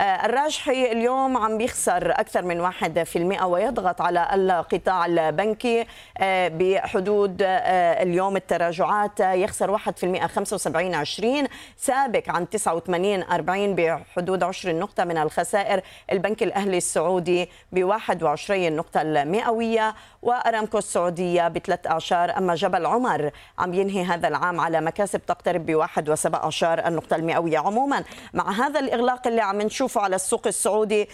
[0.00, 5.86] الراجحي اليوم عم بيخسر أكثر من واحد في المئة ويضغط على القطاع البنكي
[6.20, 14.78] بحدود اليوم التراجعات يخسر واحد في المئة 75 20 سابق عن 89 40 بحدود 20
[14.78, 15.80] نقطة من الخسائر.
[16.12, 19.94] البنك الأهلي السعودي ب 21 نقطة المئوية.
[20.26, 23.30] وأرامكو السعودية بثلاث أعشار أما جبل عمر.
[23.58, 28.04] عم ينهي هذا العام على مكاسب تقترب بواحد وسبع أعشار النقطة المئوية عموما.
[28.34, 31.08] مع هذا الإغلاق اللي عم نشوفه على السوق السعودي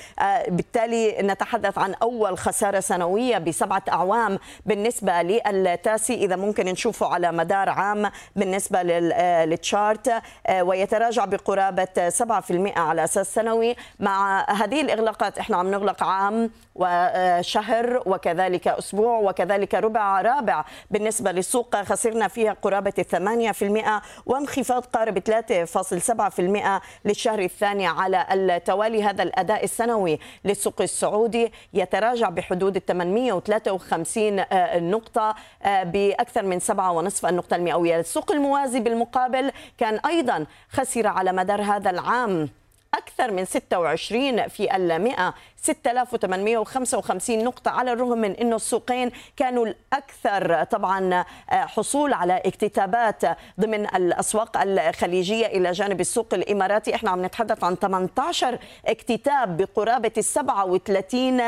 [0.48, 6.14] بالتالي نتحدث عن أول خسارة سنوية بسبعة أعوام بالنسبة للتاسي.
[6.14, 10.22] إذا ممكن نشوفه على مدار عام بالنسبة للتشارت
[10.60, 13.76] ويتراجع بقرابة 7% على أساس سنوي.
[14.00, 21.76] مع هذه الإغلاقات إحنا عم نغلق عام وشهر وكذلك أسبوع وكذلك ربع رابع بالنسبة للسوق.
[21.82, 29.02] خسرنا فيها قرابة 8% وانخفاض قارب 3.7% للشهر الثاني على التوالي.
[29.04, 34.44] هذا الأداء السنوي للسوق السعودي يتراجع بحدود 853
[34.90, 35.34] نقطة
[35.64, 38.00] بأكثر من 7.5 النقطة المئوية.
[38.00, 42.48] السوق الموازي بالمقابل كان أيضا خسر على مدار هذا العام.
[42.94, 45.34] أكثر من 26 في المئة.
[45.56, 53.22] 6855 نقطة على الرغم من أنه السوقين كانوا الأكثر طبعا حصول على اكتتابات
[53.60, 56.94] ضمن الأسواق الخليجية إلى جانب السوق الإماراتي.
[56.94, 61.40] إحنا عم نتحدث عن 18 اكتتاب بقرابة 37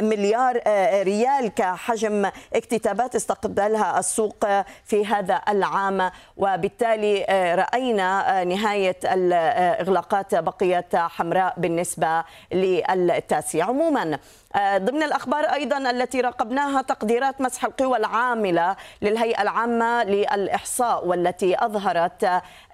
[0.00, 0.60] مليار
[1.02, 4.46] ريال كحجم اكتتابات استقبلها السوق
[4.84, 6.10] في هذا العام.
[6.36, 7.24] وبالتالي
[7.58, 10.34] رأينا نهاية الإغلاقات
[10.80, 14.18] بقيت حمراء بالنسبة السياسي عموما
[14.76, 22.24] ضمن الأخبار أيضا التي راقبناها تقديرات مسح القوى العاملة للهيئة العامة للإحصاء والتي أظهرت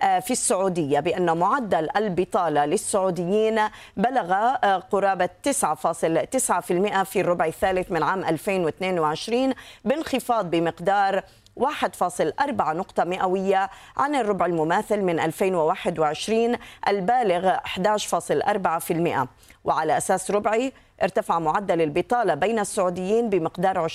[0.00, 3.60] في السعودية بأن معدل البطالة للسعوديين
[3.96, 9.54] بلغ قرابة 9.9% في الربع الثالث من عام 2022
[9.84, 11.22] بانخفاض بمقدار
[11.60, 16.56] 1.4 نقطة مئوية عن الربع المماثل من 2021
[16.88, 19.26] البالغ 11.4%
[19.64, 23.92] وعلى أساس ربعي ارتفع معدل البطالة بين السعوديين بمقدار 20%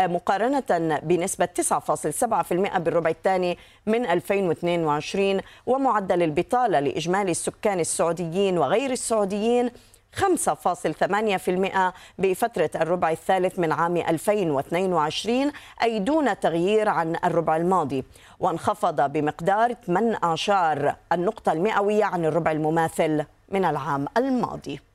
[0.00, 9.70] مقارنة بنسبة 9.7% بالربع الثاني من 2022 ومعدل البطالة لإجمالي السكان السعوديين وغير السعوديين
[10.16, 15.52] 5.8% بفترة الربع الثالث من عام 2022
[15.82, 18.04] أي دون تغيير عن الربع الماضي.
[18.40, 24.89] وانخفض بمقدار 18 النقطة المئوية عن الربع المماثل من العام الماضي.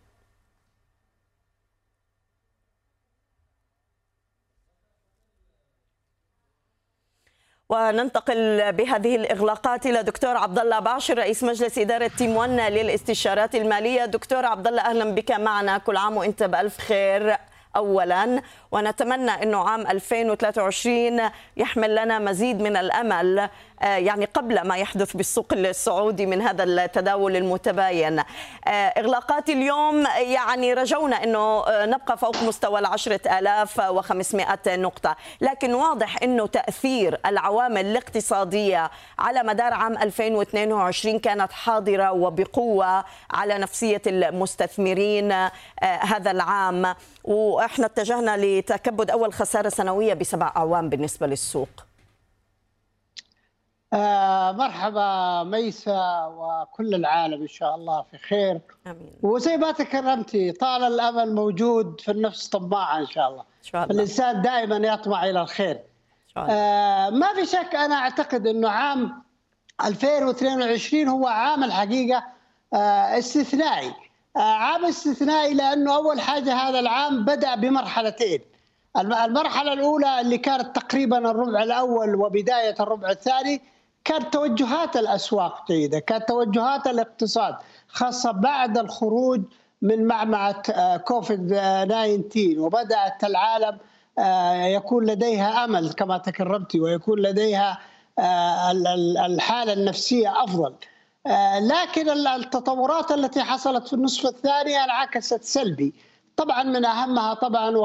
[7.70, 14.05] وننتقل بهذه الإغلاقات إلى دكتور عبد الله باشر رئيس مجلس إدارة تيم 1 للاستشارات المالية.
[14.05, 15.78] دكتور عبد الله أهلا بك معنا.
[15.78, 17.38] كل عام وأنت بألف خير
[17.76, 18.41] اولا.
[18.72, 21.22] ونتمنى إنه عام 2023
[21.57, 23.49] يحمل لنا مزيد من الأمل.
[23.82, 28.23] يعني قبل ما يحدث بالسوق السعودي من هذا التداول المتباين.
[28.67, 35.15] إغلاقات اليوم يعني رجونا أنه نبقى فوق مستوى العشرة آلاف وخمسمائة نقطة.
[35.41, 44.01] لكن واضح أنه تأثير العوامل الاقتصادية على مدار عام 2022 كانت حاضرة وبقوة على نفسية
[44.07, 45.32] المستثمرين
[45.82, 46.95] هذا العام.
[47.23, 51.69] وإحنا اتجهنا لتكبد أول خسارة سنوية بسبع أعوام بالنسبة للسوق.
[53.96, 58.62] آه مرحبا ميسا وكل العالم إن شاء الله في خير.
[58.88, 59.12] آمين.
[59.24, 63.43] وزي ما تكرمتي طال الأمل موجود في النفس طماعه إن شاء الله.
[63.64, 63.96] شاء الله.
[63.96, 65.80] الانسان دائما يطمع إلى الخير.
[66.38, 69.22] آه ما في شك أنا أعتقد إنه عام
[69.86, 72.24] 2022 هو عام الحقيقة
[72.74, 72.78] آه
[73.20, 73.93] استثنائي.
[74.38, 78.39] آه عام استثنائي لأنه أول حاجة هذا العام بدأ بمرحلتين.
[78.98, 83.62] الم- المرحلة الأولى اللي كانت تقريبا الربع الأول وبداية الربع الثاني
[84.06, 87.56] كانت توجهات الأسواق جيده، كانت توجهات الاقتصاد
[87.88, 89.41] خاصة بعد الخروج
[89.82, 93.78] من معمعة آه، كوفيد 19 وبدأت العالم
[94.20, 97.78] آه، يكون لديها أمل كما تكرمتي ويكون لديها
[98.20, 100.74] آه، ال- ال- الحالة النفسية أفضل.
[101.62, 105.93] لكن ال- التطورات التي حصلت في النصف الثاني انعكست سلبي.
[106.38, 107.78] طبعا من أهمها طبعا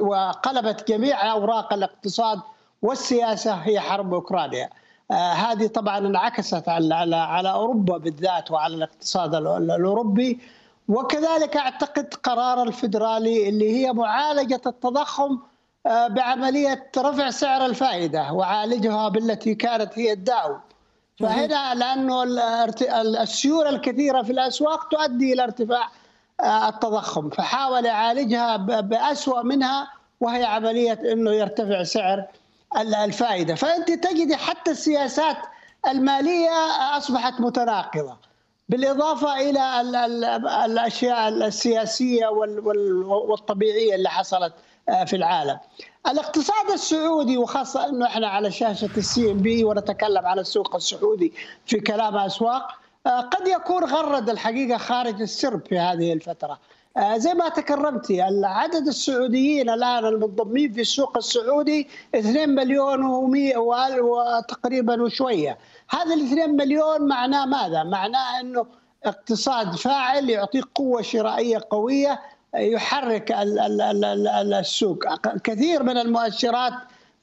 [0.00, 2.40] وقلبت جميع أوراق الاقتصاد
[2.82, 4.70] والسياسة هي حرب أوكرانيا.
[5.10, 10.38] آه، هذه طبعا انعكست على على على أوروبا بالذات وعلى الاقتصاد ال- ال- الأوروبي.
[10.88, 15.38] وكذلك أعتقد قرار الفدرالي اللي هي معالجة التضخم
[15.86, 20.56] آه، بعملية رفع سعر الفائدة وعالجها بالتي كانت هي الداو.
[21.20, 22.22] فهنا لأنه
[23.22, 25.88] السيولة الكثيرة في الأسواق تؤدي إلى ارتفاع
[26.40, 27.30] آه، التضخم.
[27.30, 29.88] فحاول يعالجها ب- بأسوأ منها
[30.20, 32.24] وهي عملية أنه يرتفع سعر
[32.78, 33.54] ال- الفائدة.
[33.54, 35.36] فأنت تجد حتى السياسات
[35.88, 36.50] المالية
[36.96, 38.16] أصبحت متناقضة
[38.68, 44.52] بالإضافة إلى ال- ال- الأشياء السياسية وال- وال- والطبيعية اللي حصلت
[44.88, 45.58] آه، في العالم.
[46.08, 51.32] الاقتصاد السعودي وخاصة أنه إحنا على شاشة ال CNBC ونتكلم عن السوق السعودي
[51.66, 52.68] في كلام أسواق
[53.06, 56.52] آه، قد يكون غرد الحقيقة خارج السرب في هذه الفترة.
[56.52, 56.58] آه،
[57.16, 63.56] زي ما تكرمتي عدد السعوديين الآن المنضمين في السوق السعودي 2 مليون و100
[63.98, 65.58] وتقريبا وشوية
[65.90, 68.66] هذا ال 2 مليون معناه ماذا؟ معناه أنه
[69.04, 72.20] اقتصاد فاعل يعطيك قوة شرائية قوية
[72.54, 75.04] يحرك ال- ال- ال- ال- السوق
[75.44, 76.72] كثير من المؤشرات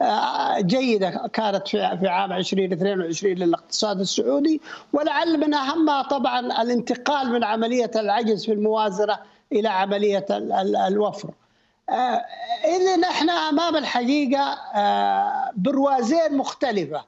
[0.02, 4.62] آه، جيدة كانت في في عام 2022 للاقتصاد السعودي
[4.94, 9.18] ولعل من أهمها طبعا الانتقال من عملية العجز في الموازنة
[9.52, 11.30] إلى عملية ال- ال- الوفر.
[12.66, 14.42] إذا إحنا أمام الحقيقة
[14.76, 17.04] آه، بروازين مختلفة.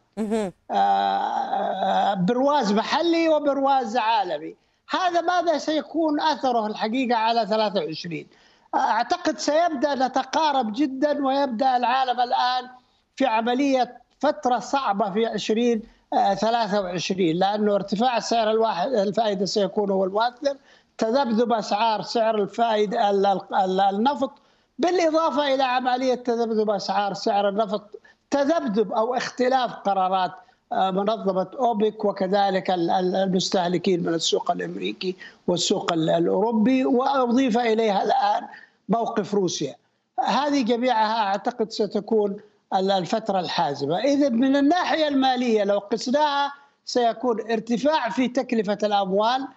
[0.72, 4.56] آه، برواز محلي وبرواز عالمي.
[4.90, 8.28] هذا ماذا سيكون أثره الحقيقة على 23
[8.76, 12.70] أعتقد سيبدأ نتقارب جدا ويبدأ العالم الآن
[13.16, 15.82] في عملية فترة صعبة في 20
[16.14, 20.58] آه، 23 لأنه ارتفاع سعر الواحد الفائدة سيكون هو المؤثر.
[21.06, 24.32] تذبذب أسعار سعر الفائدة ال- ال- النفط
[24.80, 28.00] بالإضافة إلى عملية تذبذب أسعار سعر النفط.
[28.32, 30.32] تذبذب أو اختلاف قرارات
[30.74, 35.16] آه، منظمة أوبك وكذلك ال- ال- المستهلكين من السوق الأمريكي
[35.48, 38.48] والسوق ال- الأوروبي وأضيف إليها الآن
[38.90, 39.76] موقف روسيا.
[40.20, 42.38] هذه جميعها أعتقد ستكون
[42.76, 43.98] ال- الفترة الحازمة.
[43.98, 46.54] إذا من الناحية المالية لو قسناها
[46.86, 49.48] سيكون ارتفاع في تكلفة الأموال آه،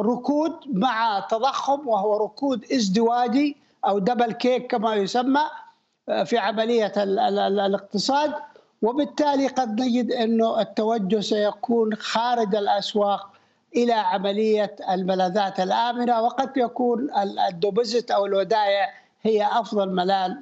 [0.00, 5.40] ركود مع تضخم وهو ركود ازدواجي أو دبل كيك كما يسمى
[6.08, 8.32] آه، في عملية ال ال ال الاقتصاد.
[8.82, 13.30] وبالتالي قد نجد إنه التوجه سيكون خارج الأسواق
[13.76, 18.90] إلى عملية الملاذات الآمنة وقد يكون ال- الدوبزت أو الودائع
[19.22, 19.88] هي أفضل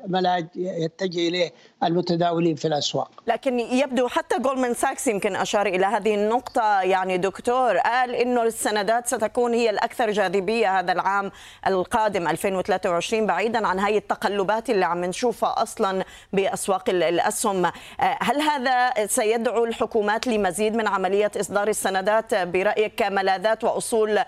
[0.08, 1.52] ملاذ يتجه إليه.
[1.84, 3.10] المتداولين في الأسواق.
[3.26, 9.06] لكن يبدو حتى جولمان ساكس يمكن أشار إلى هذه النقطة يعني دكتور قال إنه السندات
[9.06, 11.30] ستكون هي الأكثر جاذبية هذا العام
[11.66, 17.72] القادم 2023 بعيدا عن هاي التقلبات اللي عم نشوفها أصلا بأسواق ال- الأسهم آه،
[18.20, 24.18] هل هذا سيدعو الحكومات لمزيد من عملية إصدار السندات برأيك كملاذات وأصول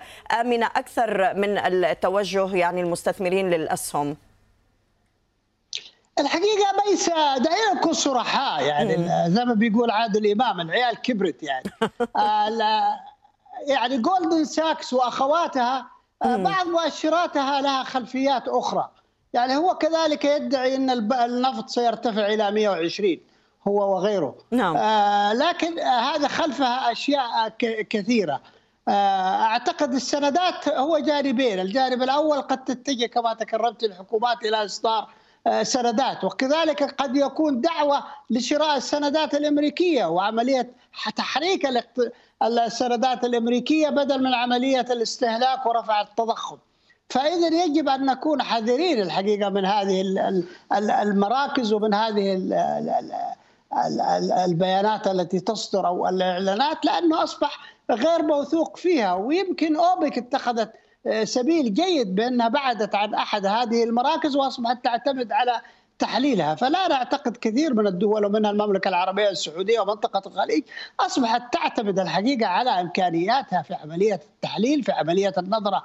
[0.41, 4.17] آمنة أكثر من التوجه يعني المستثمرين للأسهم؟
[6.19, 7.09] الحقيقة ليس
[7.39, 8.97] دعينا نكون صرحاء يعني
[9.31, 11.71] زي ما بيقول عادل إمام العيال كبرت يعني.
[13.67, 15.87] يعني Goldman Sachs وأخواتها
[16.23, 18.91] آه، بعض مؤشراتها لها خلفيات أخرى.
[19.33, 23.21] يعني هو كذلك يدعي إن الب- النفط سيرتفع إلى 120
[23.69, 24.35] هو وغيره.
[24.51, 24.77] نعم.
[24.77, 28.41] آه لكن آه هذا خلفها أشياء ك- كثيرة.
[28.89, 35.09] آه أعتقد السندات هو جانبين، الجانب الأول قد تتجه كما تكرمت الحكومات إلى إصدار آه،
[35.63, 40.71] سندات وكذلك قد يكون دعوة لشراء السندات الأمريكية وعملية
[41.17, 41.69] تحريك
[42.43, 46.57] السندات الأمريكية بدل من عملية الاستهلاك ورفع التضخم.
[47.11, 52.53] فإذا يجب أن نكون حذرين الحقيقة من هذه ال- ال- ال- المراكز ومن هذه ال-
[52.53, 53.13] ال-
[54.01, 57.59] ال- البيانات التي تصدر أو الإعلانات لأنه أصبح
[57.91, 60.73] غير موثوق فيها ويمكن أوبك اتخذت
[61.25, 65.61] سبيل جيد بأنها بعدت عن أحد هذه المراكز وأصبحت تعتمد على
[65.99, 70.65] تحليلها فلا نعتقد كثير من الدول ومنها المملكة العربية السعودية ومنطقة الخليج
[71.01, 75.85] أصبحت تعتمد الحقيقة على إمكانياتها في عملية التحليل في عملية النظرة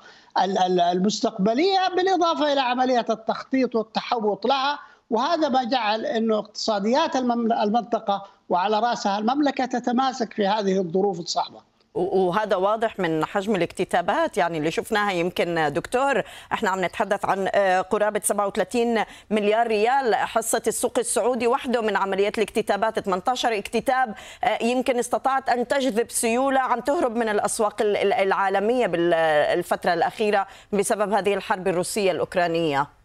[0.92, 9.20] المستقبلية بالإضافة إلى عملية التخطيط والتحوط لها وهذا ما جعل إنه اقتصاديات المنطقة وعلى رأسها
[9.20, 11.69] المملكة تتماسك في هذه الظروف الصعبة.
[12.00, 16.24] وهذا واضح من حجم الاكتتابات يعني اللي شفناها يمكن دكتور.
[16.54, 22.38] إحنا عم نتحدث عن آه، قرابة 37 مليار ريال حصة السوق السعودي وحده من عمليات
[22.38, 23.00] الاكتتابات.
[23.00, 30.48] 18 اكتتاب آه، يمكن استطاعت أن تجذب سيولة عم تهرب من الأسواق العالمية بالفترة الأخيرة
[30.72, 32.99] بسبب هذه الحرب الروسية الأوكرانية.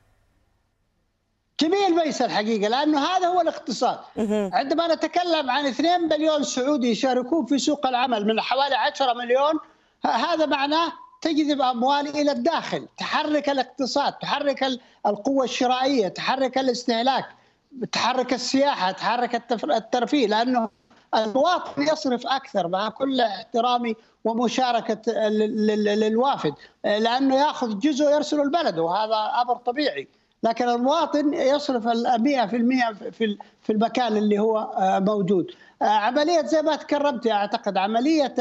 [1.61, 3.99] جميل بيس الحقيقة لأنه هذا هو الاقتصاد.
[4.53, 9.55] عندما نتكلم عن 2 مليون سعودي يشاركون في سوق العمل من حوالي 10 مليون
[10.07, 14.67] هذا معناه تجذب أموال إلى الداخل تحرك الاقتصاد تحرك
[15.07, 17.25] القوة الشرائية تحرك الاستهلاك
[17.93, 20.69] تحرك السياحة تحرك الترفيه لأنه
[21.15, 29.57] المواطن يصرف أكثر مع كل احترامي ومشاركة للوافد لأنه يأخذ جزء يرسل البلد وهذا أمر
[29.57, 30.09] طبيعي.
[30.45, 31.91] لكن المواطن يصرف 100%
[33.11, 35.47] في في المكان اللي هو آه، موجود.
[35.83, 38.35] آه، عملية زي ما تكرمت أعتقد عملية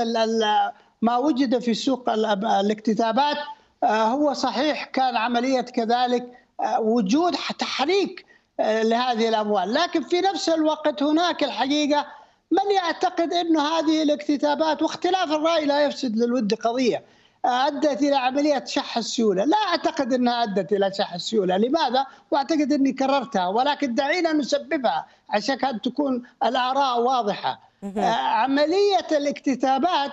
[1.01, 3.37] ما وجد في سوق الاكتتابات
[3.83, 6.31] آه، هو صحيح كان عملية كذلك
[6.79, 8.25] وجود تحريك
[8.59, 9.73] لهذه الأموال.
[9.73, 12.05] لكن في نفس الوقت هناك الحقيقة
[12.51, 17.03] من يعتقد إنه هذه الاكتتابات واختلاف الرأي لا يفسد للود قضية.
[17.45, 22.91] أدت إلى عملية شح السيولة، لا أعتقد إنها أدت إلى شح السيولة، لماذا؟ وأعتقد إني
[22.91, 27.59] كررتها ولكن دعينا نسببها عشان أن تكون الآراء واضحة.
[27.97, 30.11] آه، عملية الاكتتابات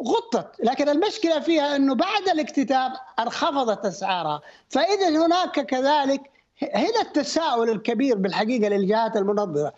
[0.00, 4.40] غطت لكن المشكلة فيها إنه بعد الاكتتاب انخفضت أسعارها.
[4.70, 6.30] فاذا هناك كذلك
[6.74, 9.72] هنا التساؤل الكبير بالحقيقة للجهات المنظمة.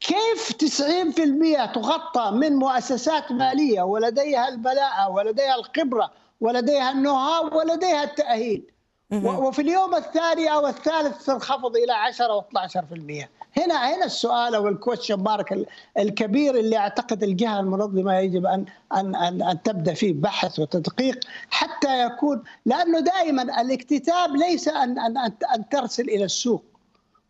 [0.00, 6.10] كيف 90% تغطى من مؤسسات مالية ولديها البلاءة ولديها الخبرة
[6.40, 7.16] ولديها ال know
[7.52, 8.72] ولديها التأهيل.
[9.12, 13.26] وفي اليوم الثاني أو الثالث تنخفض إلى 10 و12%
[13.58, 15.66] هنا هنا السؤال أو ال question mark
[15.98, 18.64] الكبير اللي أعتقد الجهة المنظمة يجب ان
[18.96, 21.18] ان ان, أن تبدأ فيه بحث وتدقيق
[21.50, 25.16] حتى يكون لأنه دائما الاكتتاب ليس ان ان
[25.54, 26.64] ان ترسل إلى السوق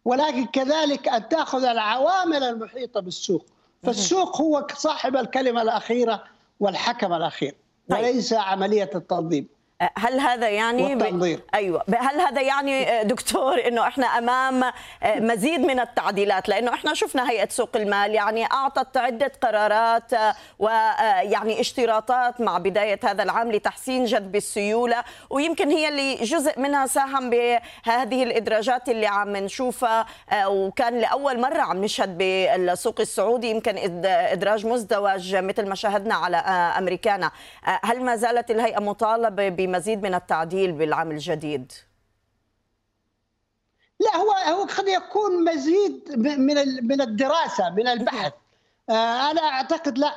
[0.05, 3.47] ولكن كذلك أن تأخذ العوامل المحيطة بالسوق.
[3.83, 6.25] فالسوق هو صاحب الكلمة الأخيرة
[6.61, 7.55] والحكم الأخير.
[7.91, 9.56] وليس عملية التنظيم.
[9.81, 11.41] هل هذا يعني والتنظير.
[11.55, 11.83] أيوه.
[11.99, 17.31] هل هذا يعني آه، دكتور إنه إحنا أمام آه، مزيد من التعديلات؟ لأنه إحنا شفنا
[17.31, 24.05] هيئة سوق المال يعني أعطت عدة قرارات آه، ويعني اشتراطات مع بداية هذا العام لتحسين
[24.05, 30.07] جذب السيولة ويمكن هي اللي جزء منها ساهم بهذه الإدراجات اللي عم نشوفها
[30.47, 36.37] وكان لأول مرة عم نشهد بالسوق السعودي يمكن إدراج مزدوج مثل ما شاهدنا على
[36.79, 37.31] أمريكانا.
[37.65, 41.73] هل ما زالت الهيئة مطالبة بمزيد من التعديل بالعام الجديد.
[44.01, 48.33] لا هو هو قد يكون مزيد من من الدراسة من البحث.
[48.91, 50.13] آه، أنا أعتقد لا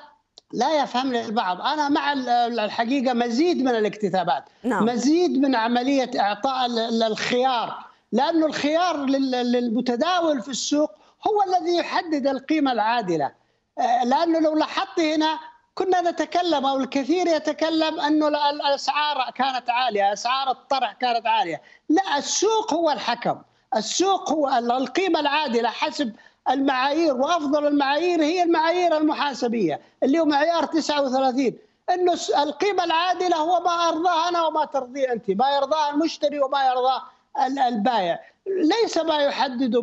[0.54, 1.62] لا يفهمني البعض.
[1.62, 2.14] أنا مع
[2.47, 4.86] الحقيقة مزيد من الاكتتابات نعم.
[4.86, 6.66] مزيد من عملية إعطاء
[7.08, 10.91] الخيار لأنه الخيار للمتداول في السوق
[11.28, 13.32] هو الذي يحدد القيمة العادلة.
[13.80, 15.39] آه، لأنه لو لاحظت هنا
[15.76, 22.74] كنا نتكلم أو الكثير يتكلم أنه الأسعار كانت عالية، أسعار الطرح كانت عالية، لا السوق
[22.74, 23.42] هو الحكم،
[23.76, 26.16] السوق هو القيمة العادلة حسب
[26.50, 29.82] المعايير وأفضل المعايير هي المعايير المحاسبية.
[30.04, 31.58] اللي هو معيار 39
[31.90, 37.04] إنه القيمة العادلة هو ما أرضاه أنا وما ترضيه أنت، ما يرضاه المشتري وما يرضاه
[37.68, 39.82] البائع، ليس ما يحدده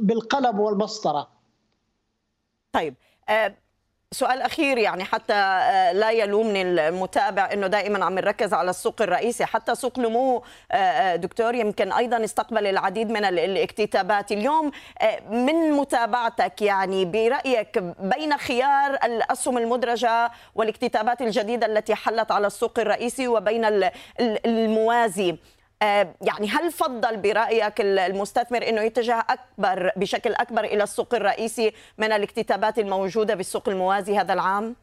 [0.00, 1.28] بالقلم والمسطرة.
[2.72, 2.94] طيب
[3.28, 3.54] أه
[4.14, 9.44] سؤال أخير يعني حتى آه، لا يلومني المتابع إنه دائما عم نركز على السوق الرئيسي
[9.44, 10.42] حتى سوق نمو
[10.72, 14.32] آه، آه، دكتور يمكن أيضا استقبل العديد من الاكتتابات.
[14.32, 14.70] اليوم
[15.30, 23.28] من متابعتك يعني برأيك بين خيار الأسهم المدرجة والاكتتابات الجديدة التي حلت على السوق الرئيسي
[23.28, 23.90] وبين
[24.20, 25.36] الموازي
[26.20, 32.78] يعني هل فضل برأيك المستثمر إنه يتجه اكبر بشكل أكبر إلى السوق الرئيسي من الاكتتابات
[32.78, 34.76] الموجودة بالسوق الموازي هذا العام؟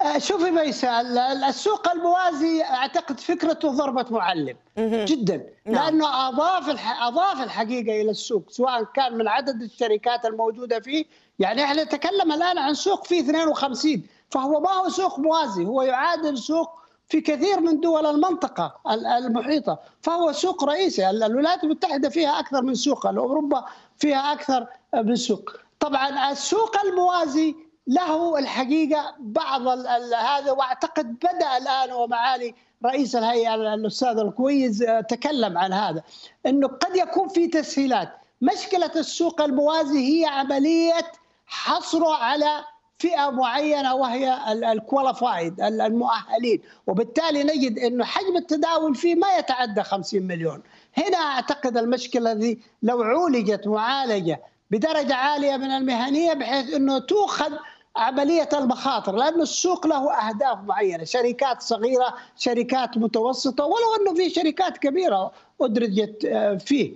[0.00, 1.00] آه، شوفي ميسا
[1.48, 5.74] السوق الموازي أعتقد فكرته ضربة معلم جدا نعم.
[5.74, 11.04] لأنه أضاف أضاف الحقيقة إلى السوق سواء كان من عدد الشركات الموجودة فيه
[11.38, 16.38] يعني إحنا نتكلم الآن عن سوق فيه 52 فهو ما هو سوق موازي هو يعادل
[16.38, 16.70] سوق
[17.08, 18.74] في كثير من دول المنطقة
[19.18, 21.10] المحيطة فهو سوق رئيسي.
[21.10, 23.64] الولايات المتحدة فيها أكثر من سوق أوروبا
[23.98, 25.52] فيها أكثر من سوق.
[25.80, 27.54] طبعا السوق الموازي
[27.86, 29.66] له الحقيقة بعض
[30.14, 32.54] هذا وأعتقد بدأ الآن ومعالي
[32.86, 36.02] رئيس الهيئة الأستاذ الكويز تكلم عن هذا
[36.46, 38.08] أنه قد يكون في تسهيلات.
[38.42, 41.12] مشكلة السوق الموازي هي عملية
[41.46, 42.64] حصره على
[42.98, 46.62] فئة معينة وهي الكواليفايد المؤهلين.
[46.86, 50.62] وبالتالي نجد إنه حجم التداول فيه ما يتعدى 50 مليون.
[50.96, 54.40] هنا أعتقد المشكلة ذي لو عولجت معالجة
[54.70, 57.52] بدرجة عالية من المهنية بحيث إنه تؤخذ
[57.96, 61.04] عملية المخاطر لأن السوق له أهداف معينة.
[61.04, 66.92] شركات صغيرة شركات متوسطة ولو إنه في شركات كبيرة أدرجت آه، فيه.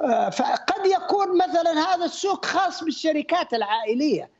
[0.00, 4.37] آه، فقد يكون مثلا هذا السوق خاص بالشركات العائلية.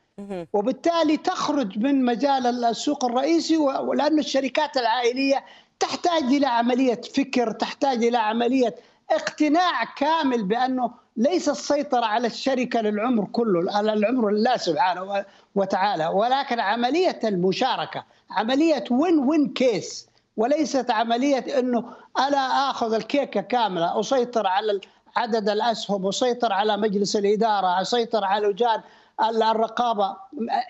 [0.53, 5.45] وبالتالي تخرج من مجال السوق الرئيسي ولأن الشركات العائلية
[5.79, 8.75] تحتاج إلى عملية فكر تحتاج إلى عملية
[9.11, 16.59] اقتناع كامل بأنه ليس السيطرة على الشركة للعمر كله على العمر لله سبحانه وتعالى ولكن
[16.59, 20.07] عملية المشاركة عملية وين وين كيس
[20.37, 21.85] وليست عملية أنه
[22.19, 24.79] أنا أخذ الكيكة كاملة أسيطر على
[25.15, 28.81] عدد الأسهم أسيطر على مجلس الإدارة أسيطر على لجان
[29.21, 30.15] الرقابة.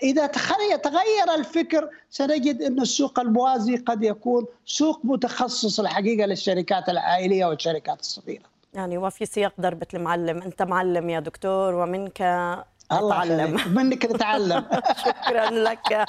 [0.03, 0.25] إذا
[0.77, 8.43] تغير الفكر سنجد إن السوق الموازي قد يكون سوق متخصص الحقيقة للشركات العائلية والشركات الصغيرة.
[8.73, 12.21] يعني وفي سياق ضربه المعلم، أنت معلم يا دكتور ومنك
[12.93, 14.65] نتعلم منك نتعلم.
[15.05, 16.05] شكرا لك.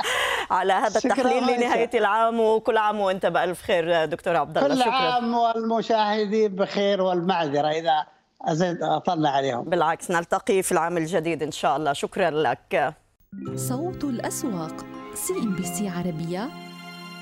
[0.51, 4.75] على هذا التحليل لنهاية العام وكل عام وأنت بألف خير دكتور عبد الله.
[4.75, 4.93] كل شكرا.
[4.93, 7.69] عام والمشاهدين بخير والمعذرة.
[7.69, 8.07] إذا
[8.43, 9.65] أزيد أطلع عليهم.
[9.65, 11.93] بالعكس نلتقي في العام الجديد إن شاء الله.
[11.93, 12.95] شكرا لك.
[13.55, 16.49] صوت الأسواق CNBC عربية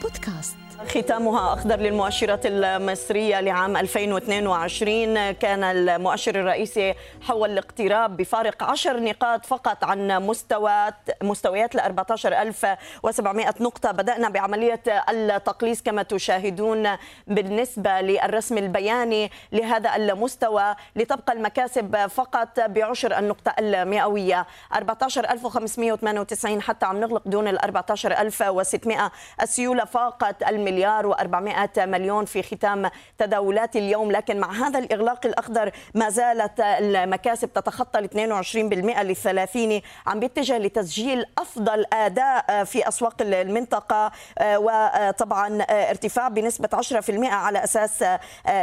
[0.03, 0.57] بودكاست.
[0.87, 9.85] ختامها أخضر للمؤشرات المصرية لعام 2022 كان المؤشر الرئيسي حول الاقتراب بفارق 10 نقاط فقط
[9.85, 13.91] عن مستويات مستويات ل 14700 نقطة.
[13.91, 16.89] بدأنا بعملية التقليص كما تشاهدون
[17.27, 24.47] بالنسبة للرسم البياني لهذا المستوى لتبقى المكاسب فقط بعشر النقطة المئوية.
[24.73, 29.13] 14598 حتى عم نغلق دون ال 14600
[29.43, 36.09] السيولة فاقت مليار و400 مليون في ختام تداولات اليوم لكن مع هذا الإغلاق الأخضر ما
[36.11, 38.57] زالت المكاسب تتخطى ال 22%
[39.01, 44.13] للثلاثين عم بيتجه لتسجيل أفضل أداء في أسواق المنطقة
[44.43, 48.05] وطبعا ارتفاع بنسبة 10% على أساس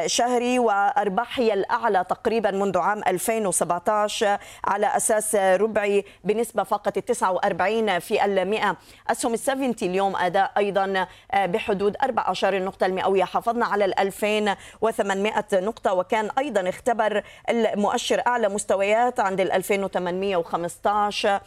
[0.05, 8.25] شهري وأرباح هي الأعلى تقريبا منذ عام 2017 على أساس ربعي بنسبة فقط 49 في
[8.25, 8.77] المئة.
[9.11, 13.23] أسهم ال 70 اليوم أداء أيضا بحدود 14 النقطة المئوية.
[13.23, 21.41] حافظنا على ال 2800 نقطة وكان أيضا اختبر المؤشر أعلى مستويات عند ال 2815 آه،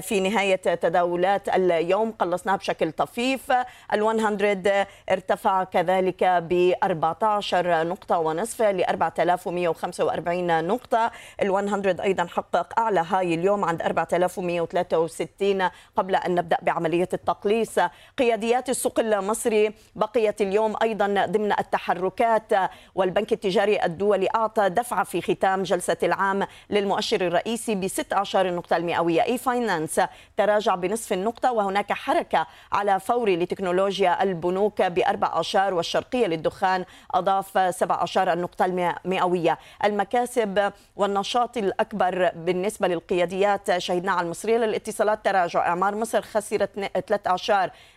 [0.00, 3.52] في نهاية تداولات اليوم قلصناها بشكل طفيف.
[3.92, 11.10] ال 100 ارتفع كذلك ب 14 نقطة ونصف ل 4145 نقطة.
[11.42, 17.78] ال 100 أيضا حقق أعلى هاي اليوم عند 4163 قبل أن نبدأ بعملية التقليص.
[18.18, 22.52] قياديات السوق المصري بقيت اليوم أيضا ضمن التحركات
[22.94, 29.22] والبنك التجاري الدولي أعطى دفعة في ختام جلسة العام للمؤشر الرئيسي ب 16 نقطة المئوية.
[29.22, 29.38] إي
[29.72, 30.00] فاينانس
[30.36, 38.04] تراجع بنصف النقطة وهناك حركة على فوري لتكنولوجيا البنوك بأربع أعشار والشرقية للدخان أضاف سبع
[38.04, 39.58] أعشار النقطة المئوية.
[39.84, 46.70] المكاسب والنشاط الأكبر بالنسبة للقياديات شهدنا على المصرية للاتصالات تراجع إعمار مصر خسرت
[47.08, 47.26] ثلاث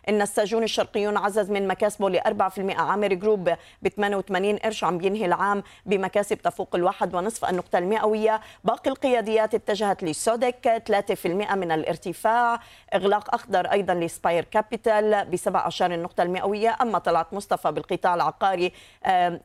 [0.05, 3.49] أعشار النساجون الشرقيون عزز من مكاسبه ل 4% عامر جروب
[3.82, 8.41] ب 88 قرش عم بينهي العام بمكاسب تفوق الواحد ونصف النقطة المئوية.
[8.64, 12.60] باقي القياديات اتجهت لسوديك 3% من الارتفاع.
[12.93, 16.78] إغلاق أخضر أيضا ل Aspire Capital ب 17 النقطة المئوية.
[16.82, 18.72] أما طلعت مصطفى بالقطاع العقاري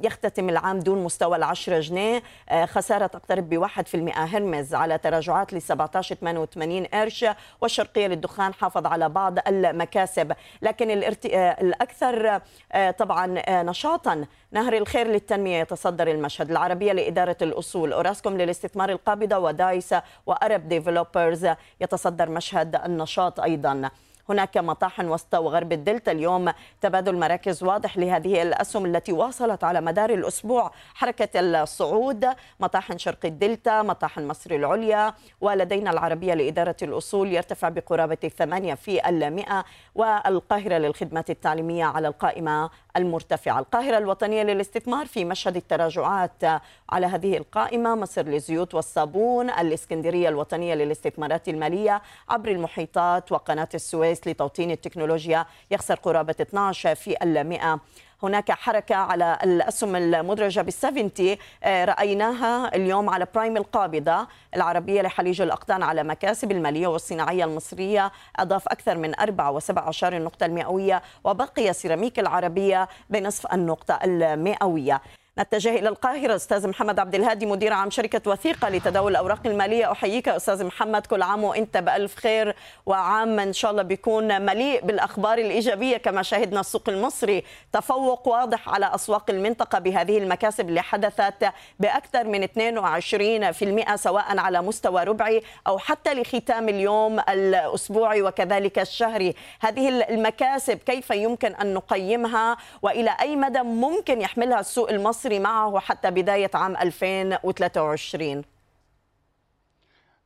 [0.00, 2.22] يختتم العام دون مستوى ال 10 جنيه.
[2.48, 7.24] آه، خسارة تقترب ب 1% هرمز على تراجعات ل 17 88 قرش
[7.60, 10.32] والشرقية للدخان حافظ على بعض المكاسب.
[10.62, 10.90] لكن.
[10.90, 12.40] آه، الأكثر
[12.72, 19.38] آه، طبعا آه، نشاطا نهر الخير للتنمية يتصدر المشهد العربية لإدارة الأصول أوراسكوم للاستثمار القابضة
[19.38, 19.94] ودايس
[20.26, 21.48] و Arab Developers
[21.80, 23.90] يتصدر مشهد النشاط أيضا
[24.30, 30.10] هناك مطاحن وسط وغرب الدلتا اليوم تبادل مراكز واضح لهذه الأسهم التي واصلت على مدار
[30.10, 30.70] الأسبوع.
[30.94, 32.26] حركة الصعود
[32.60, 39.64] مطاحن شرق الدلتا مطاحن مصر العليا ولدينا العربية لإدارة الأصول يرتفع بقرابة الثمانية في المئة
[39.94, 43.58] والقاهرة للخدمات التعليمية على القائمة المرتفعة.
[43.58, 46.42] القاهرة الوطنية للاستثمار في مشهد التراجعات
[46.90, 54.70] على هذه القائمة مصر للزيوت والصابون الإسكندرية الوطنية للاستثمارات المالية عبر المحيطات وقناة السويس لتوطين
[54.70, 55.46] التكنولوجيا.
[55.70, 57.80] يخسر قرابة 12 في المئة.
[58.22, 61.38] هناك حركة على الأسهم المدرجة بالسفنتي.
[61.64, 68.12] رأيناها اليوم على برايم القابضة العربية لحليج الأقطان على مكاسب المالية والصناعية المصرية.
[68.36, 75.00] أضاف أكثر من 4.17 النقطة المئوية وبقي سيراميك العربية بنصف النقطة المئوية.
[75.40, 76.36] نتجه إلى القاهرة.
[76.36, 79.92] أستاذ محمد عبد الهادي مدير عام شركة وثيقة لتداول الأوراق المالية.
[79.92, 85.38] أحييك أستاذ محمد كل عام وإنت بألف خير وعام إن شاء الله بيكون مليء بالأخبار
[85.38, 85.96] الإيجابية.
[85.96, 92.44] كما شهدنا السوق المصري تفوق واضح على أسواق المنطقة بهذه المكاسب اللي حدثت بأكثر من
[92.44, 99.34] 22% سواء على مستوى ربعي أو حتى لختام اليوم الأسبوعي وكذلك الشهري.
[99.60, 105.78] هذه المكاسب كيف يمكن أن نقيمها؟ وإلى أي مدى ممكن يحملها السوق المصري؟ المصري معه
[105.78, 108.44] حتى بداية عام 2023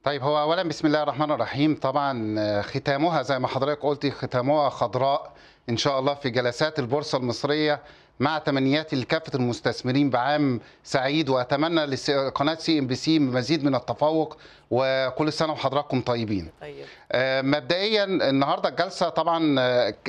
[0.05, 1.75] طيب هو اولا بسم الله الرحمن الرحيم.
[1.75, 5.33] طبعا ختامها زي ما حضرتك قلتي ختامها خضراء
[5.69, 7.83] إن شاء الله في جلسات البورصة المصرية.
[8.21, 14.37] مع تمنياتي لكافه المستثمرين بعام سعيد وأتمنى لقناة CNBC مزيد من التفوق
[14.71, 16.51] وكل سنة وحضراتكم طيبين.
[16.61, 16.85] طيب.
[17.45, 19.39] مبدئيا النهارده الجلسه طبعا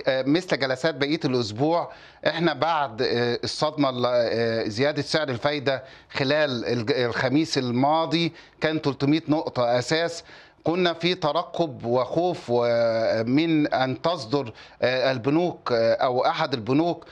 [0.07, 1.91] مثل جلسات بقية الأسبوع
[2.27, 2.97] إحنا بعد
[3.43, 3.91] الصدمة
[4.67, 10.23] زيادة سعر الفايدة خلال الخميس الماضي كان 300 نقطة أساس
[10.65, 12.51] كنا في ترقب وخوف
[13.25, 14.53] من أن تصدر
[14.83, 17.05] البنوك أو أحد البنوك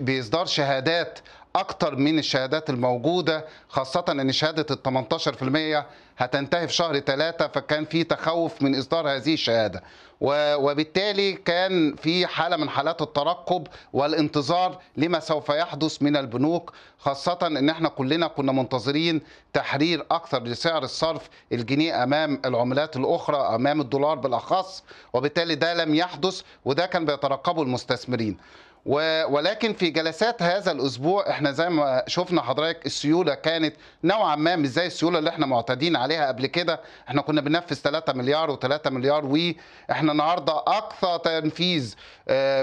[0.00, 1.18] بإصدار شهادات
[1.56, 5.06] أكتر من الشهادات الموجودة خاصة إن شهادة ال
[5.82, 5.84] 18%
[6.18, 9.82] هتنتهي في شهر ثلاثة فكان في تخوف من إصدار هذه الشهادة.
[10.20, 17.68] وبالتالي كان في حالة من حالات الترقب والانتظار لما سوف يحدث من البنوك خاصة إن
[17.68, 19.20] إحنا كلنا كنا منتظرين
[19.52, 26.42] تحرير أكثر لسعر الصرف الجنيه أمام العملات الأخرى أمام الدولار بالأخص وبالتالي ده لم يحدث
[26.64, 28.36] وده كان بيترقبه المستثمرين.
[28.86, 33.74] ولكن في جلسات هذا الأسبوع إحنا زي ما شفنا حضرتك السيولة كانت
[34.04, 36.80] نوعا ما مش زي السيولة اللي إحنا معتادين عليها قبل كده.
[37.08, 39.38] إحنا كنا بننفذ 3 مليار و3 مليار و
[39.90, 41.94] إحنا النهارده أقصى تنفيذ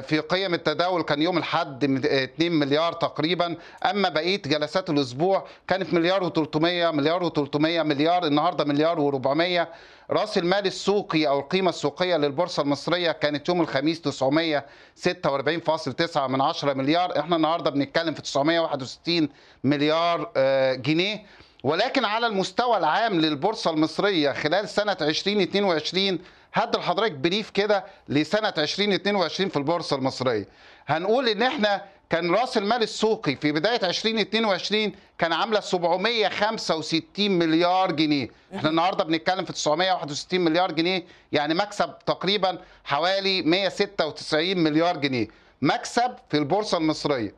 [0.01, 3.55] في قيم التداول كان يوم الأحد 2 مليار تقريبا.
[3.85, 6.57] أما بقية جلسات الأسبوع كانت مليار و300
[6.93, 9.67] مليار و300 مليار النهارده مليار و400
[10.11, 17.19] رأس المال السوقي أو القيمة السوقية للبورصة المصرية كانت يوم الخميس 946.9 من 10 مليار.
[17.19, 19.29] إحنا النهارده بنتكلم في 961
[19.63, 20.31] مليار
[20.75, 21.25] جنيه.
[21.63, 26.19] ولكن على المستوى العام للبورصة المصرية خلال سنة 2022
[26.53, 30.47] هدي لحضرتك بريف كده لسنة 2022 في البورصة المصرية.
[30.87, 31.81] هنقول إن إحنا
[32.11, 38.29] كان راس المال السوقي في بداية 2022 كان عاملة 765 مليار جنيه.
[38.55, 45.27] إحنا النهارده بنتكلم في 961 مليار جنيه يعني مكسب تقريبا حوالي 196 مليار جنيه.
[45.61, 47.33] مكسب في البورصة المصرية.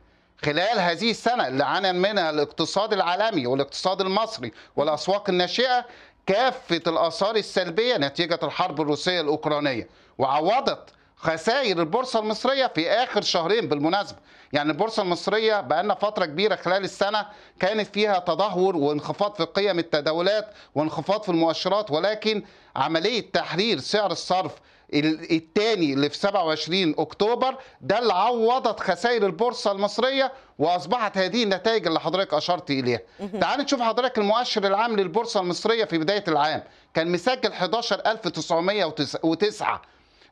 [0.45, 5.85] خلال هذه السنة اللي عانى منها الاقتصاد العالمي والاقتصاد المصري والأسواق الناشئة
[6.27, 10.89] كافة الآثار السلبية نتيجة الحرب الروسية الأوكرانية وعوضت
[11.23, 14.17] خسائر البورصة المصرية في آخر شهرين بالمناسبة.
[14.53, 17.25] يعني البورصة المصرية بقالنا فترة كبيرة خلال السنة
[17.59, 22.43] كانت فيها تدهور وانخفاض في قيم التداولات وانخفاض في المؤشرات ولكن
[22.75, 24.51] عملية تحرير سعر الصرف
[24.93, 31.99] الثاني اللي في 27 أكتوبر ده اللي عوضت خسائر البورصة المصرية وأصبحت هذه النتائج اللي
[31.99, 32.99] حضرتك أشرت إليها.
[33.41, 36.63] تعال نشوف حضرتك المؤشر العام للبورصة المصرية في بداية العام.
[36.93, 39.81] كان مسجل 11909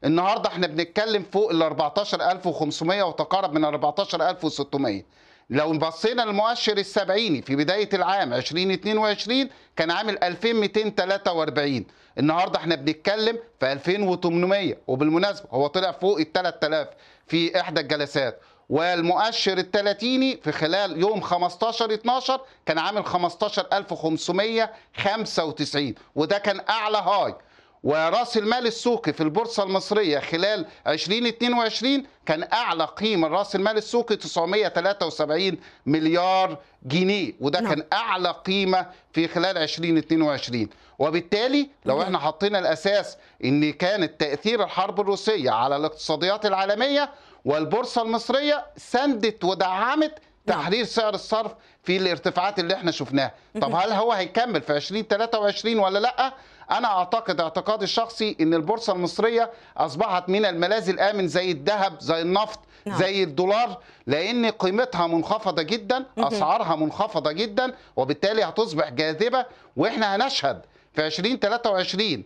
[0.03, 5.03] النهارده إحنا بنتكلم فوق ال 14500 وتقارب من 14600
[5.49, 11.85] لو بصينا للمؤشر السبعيني في بداية العام 2022 كان عامل 2243
[12.17, 16.87] النهاردة إحنا بنتكلم في 2800 وبالمناسبة هو طلع فوق ال 3000
[17.27, 18.41] في إحدى الجلسات.
[18.69, 27.35] والمؤشر الثلاثيني في خلال يوم 15 12 كان عامل 15595 وده كان أعلى هاي.
[27.83, 35.57] وراس المال السوقي في البورصة المصرية خلال 2022 كان أعلى قيمة راس المال السوقي 973
[35.85, 37.73] مليار جنيه وده نعم.
[37.73, 40.67] كان أعلى قيمة في خلال 2022
[40.99, 47.09] وبالتالي لو إحنا حطينا الأساس إن كانت تأثير الحرب الروسية على الاقتصاديات العالمية
[47.45, 50.13] والبورصة المصرية سندت ودعمت
[50.47, 51.51] تحرير سعر الصرف
[51.83, 53.31] في الارتفاعات اللي إحنا شفناها.
[53.61, 56.33] طب هل هو هيكمل في 2023 ولا لأ؟
[56.71, 62.59] أنا أعتقد اعتقادي الشخصي إن البورصة المصرية أصبحت من الملاذ الآمن زي الذهب زي النفط
[62.85, 62.97] نعم.
[62.99, 63.77] زي الدولار
[64.07, 66.05] لأن قيمتها منخفضة جدا.
[66.17, 69.45] أسعارها منخفضة جدا وبالتالي هتصبح جاذبة
[69.77, 70.61] وإحنا هنشهد
[70.93, 72.23] في 2023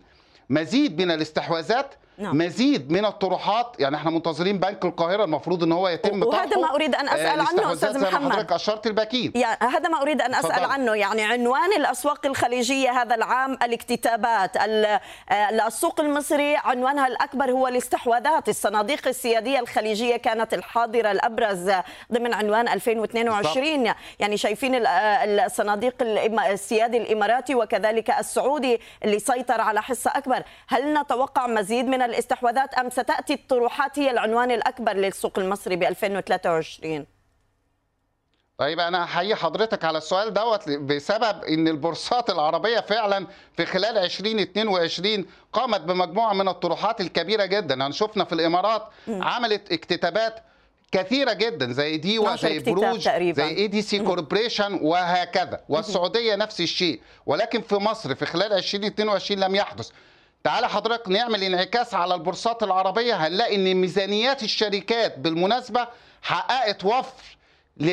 [0.50, 2.38] مزيد من الاستحواذات نعم.
[2.38, 6.60] مزيد من الطروحات يعني إحنا منتظرين بنك القاهرة المفروض إن هو يتم وهذا طرحه.
[6.60, 8.32] ما أريد أن أسأل آه، عنه زي ما محمد.
[8.32, 10.64] حضرتك اشرت الباكين يعني هذا ما أريد أن أسأل تفضل.
[10.64, 14.84] عنه يعني عنوان الأسواق الخليجية هذا العام الاكتتابات ال-
[15.30, 21.70] آه، السوق المصري عنوانها الأكبر هو الاستحواذات الصناديق السيادية الخليجية كانت الحاضرة الأبرز
[22.12, 24.88] ضمن عنوان 2022 يعني شايفين آه،
[25.46, 25.94] الصناديق
[26.50, 32.90] السيادي الإماراتي وكذلك السعودي اللي سيطر على حصة أكبر هل نتوقع مزيد من الاستحواذات أم
[32.90, 37.06] ستأتي الطروحات هي العنوان الأكبر للسوق المصري ب 2023
[38.58, 43.26] طيب أنا أحيي حضرتك على السؤال دوت بسبب إن البورصات العربية فعلا
[43.56, 47.74] في خلال 2022 قامت بمجموعة من الطروحات الكبيرة جدا.
[47.74, 48.82] يعني شفنا في الإمارات.
[49.08, 50.34] عملت اكتتابات
[50.92, 53.42] كثيرة جدا زي DEWA 12 زي اكتتاب بروج تقريباً.
[53.42, 55.60] زي ADC Corporation وهكذا.
[55.68, 57.00] والسعودية نفس الشيء.
[57.26, 59.90] ولكن في مصر في خلال 2022 لم يحدث.
[60.46, 65.88] تعالى حضرتك نعمل انعكاس على البورصات العربية هنلاقي إن ميزانيات الشركات بالمناسبة
[66.22, 67.22] حققت وفر
[67.76, 67.88] ل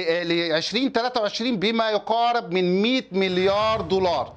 [0.51, 4.33] 2023 بما يقارب من 100 مليار دولار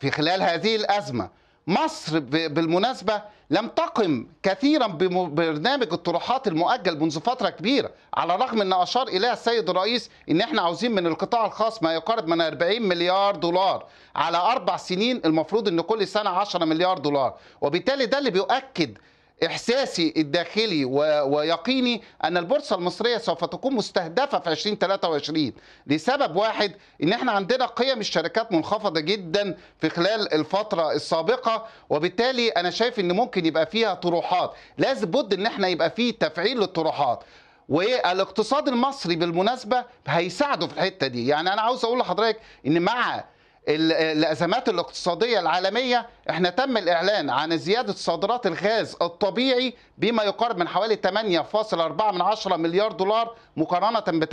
[0.00, 1.30] في خلال هذه الأزمة.
[1.66, 9.08] مصر بالمناسبة لم تقم كثيرا ببرنامج الطروحات المؤجل منذ فترة كبيرة على الرغم أن أشار
[9.08, 13.86] إليها السيد الرئيس أن إحنا عاوزين من القطاع الخاص ما يقارب من 40 مليار دولار
[14.16, 17.34] على أربع سنين المفروض أن كل سنة 10 مليار دولار.
[17.60, 18.98] وبالتالي ده اللي بيؤكد
[19.46, 20.84] إحساسي الداخلي.
[20.84, 25.52] ويقيني أن البورصة المصرية سوف تكون مستهدفة في 2023
[25.86, 32.70] لسبب واحد إن إحنا عندنا قيم الشركات منخفضة جدا في خلال الفترة السابقة وبالتالي أنا
[32.70, 37.24] شايف إن ممكن يبقى فيها طروحات لازم بد إن إحنا يبقى فيه تفعيل للطروحات
[37.68, 43.24] والاقتصاد المصري بالمناسبة هيساعده في الحتة دي يعني أنا عاوز أقول لحضرتك إن مع
[43.68, 50.98] الأزمات الاقتصادية العالمية إحنا تم الإعلان عن زيادة صادرات الغاز الطبيعي بما يقارب من حوالي
[51.06, 54.24] 8.4 من عشرة مليار دولار مقارنة ب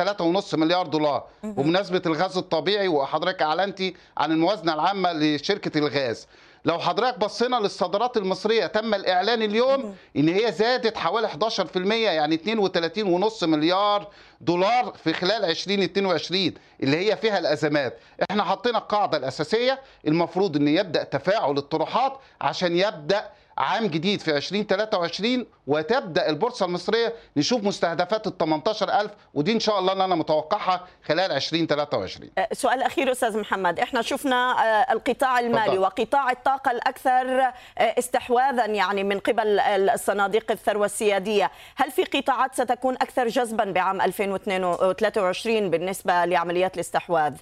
[0.42, 1.28] 3.5 مليار دولار.
[1.44, 6.28] بمناسبه الغاز الطبيعي وحضرتك أعلنتي عن الموازنة العامة لشركة الغاز.
[6.66, 13.44] لو حضرتك بصينا للصادرات المصرية تم الإعلان اليوم إن هي زادت حوالي 11% يعني 32.5
[13.44, 14.08] مليار
[14.42, 18.00] دولار في خلال 2022 اللي هي فيها الأزمات.
[18.32, 25.46] إحنا حطينا القاعدة الأساسية المفروض إن يبدأ تفاعل الطروحات عشان يبدأ عام جديد في 2023
[25.68, 31.32] وتبدأ البورصة المصرية نشوف مستهدفات ال 18000 ودي إن شاء الله اللي أنا متوقعها خلال
[31.32, 33.80] 2023 أه، سؤال أخير أستاذ محمد.
[33.80, 35.78] إحنا شفنا أه، القطاع المالي.
[35.78, 41.52] وقطاع الطاقة الأكثر أه، استحواذا يعني من قبل الصناديق الثروة السيادية.
[41.76, 47.34] هل في قطاعات ستكون أكثر جذبا بعام 2023 بالنسبة لعمليات الاستحواذ؟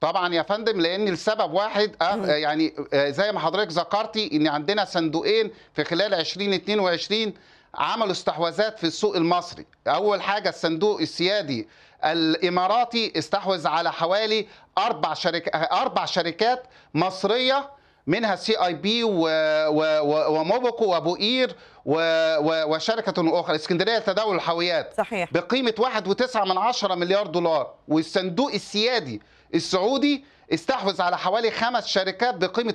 [0.00, 4.84] طبعا يا فندم لأن السبب واحد آه يعني آه زي ما حضرتك ذكرتي إن عندنا
[4.84, 7.34] صندوقين في خلال 2022
[7.74, 9.66] عملوا استحواذات في السوق المصري.
[9.88, 11.68] أول حاجة الصندوق السيادي
[12.04, 14.46] الإماراتي استحوذ على حوالي
[14.78, 16.62] أربع شركات أربع شركات
[16.94, 17.70] مصرية
[18.06, 25.32] منها CIB وموبوكو وأبو قير و- و- وشركة أخرى اسكندرية لتداول الحاويات صحيح.
[25.32, 27.74] بقيمة 1.9 من عشرة مليار دولار.
[27.88, 29.22] والصندوق السيادي
[29.54, 32.74] السعودي استحوذ على حوالي خمس شركات بقيمة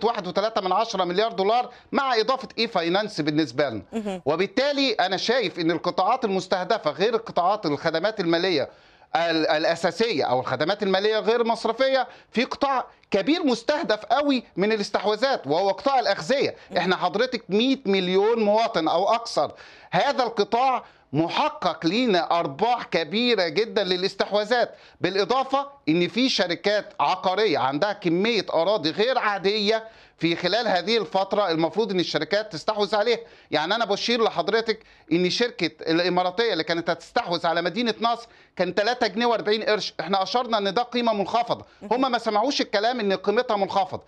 [0.58, 3.82] 1.3 من عشرة مليار دولار مع إضافة e-finance بالنسبة لنا.
[4.26, 8.70] وبالتالي أنا شايف إن القطاعات المستهدفة غير القطاعات الخدمات المالية
[9.16, 15.70] ال- الأساسية أو الخدمات المالية غير المصرفيه في قطاع كبير مستهدف قوي من الاستحواذات وهو
[15.72, 16.56] قطاع الأغذية.
[16.78, 19.52] إحنا حضرتك 100 مليون مواطن أو أكثر.
[19.91, 20.84] هذا القطاع
[21.14, 24.76] محقق لينا أرباح كبيرة جدا للاستحواذات.
[25.02, 29.84] بالإضافة إن في شركات عقارية عندها كمية أراضي غير عادية
[30.18, 33.18] في خلال هذه الفترة المفروض إن الشركات تستحوذ عليها.
[33.52, 34.80] يعني أنا بشير لحضرتك
[35.11, 39.94] إن شركة الإماراتية اللي كانت هتستحوذ على مدينة نصر كان 3 جنيه و40 قرش.
[39.99, 41.65] إحنا أشرنا إن ده قيمة منخفضة.
[41.91, 44.02] هم ما سمعوش الكلام إن قيمتها منخفضة.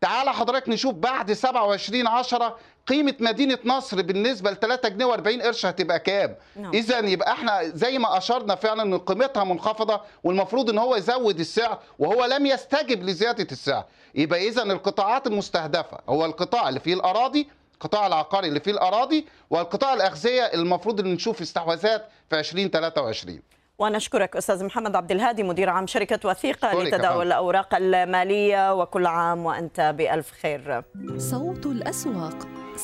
[0.00, 2.56] تعال حضرتك نشوف بعد 27 10
[2.90, 6.70] قيمة مدينة نصر بالنسبة ل 3 جنيه و40 قرش هتبقى كام؟ نعم.
[6.74, 11.78] إذا يبقى إحنا زي ما أشرنا فعلا إن قيمتها منخفضة والمفروض إن هو يزود السعر
[11.98, 13.84] وهو لم يستجب لزيادة السعر.
[14.14, 19.94] يبقى إذا القطاعات المستهدفة هو القطاع اللي فيه الأراضي القطاع العقاري اللي فيه الأراضي والقطاع
[19.94, 23.42] الأغذية المفروض إن نشوف استحواذات في 2023.
[23.78, 27.22] ونشكرك أستاذ محمد عبد الهادي مدير عام شركة وثيقة أشكرك يا لتداول فندم.
[27.26, 30.82] الأوراق المالية وكل عام وأنت بألف خير
[31.18, 32.36] صوت الأسواق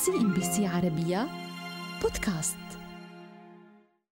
[0.04, 1.28] CNBC عربية
[2.02, 2.65] بودكاست.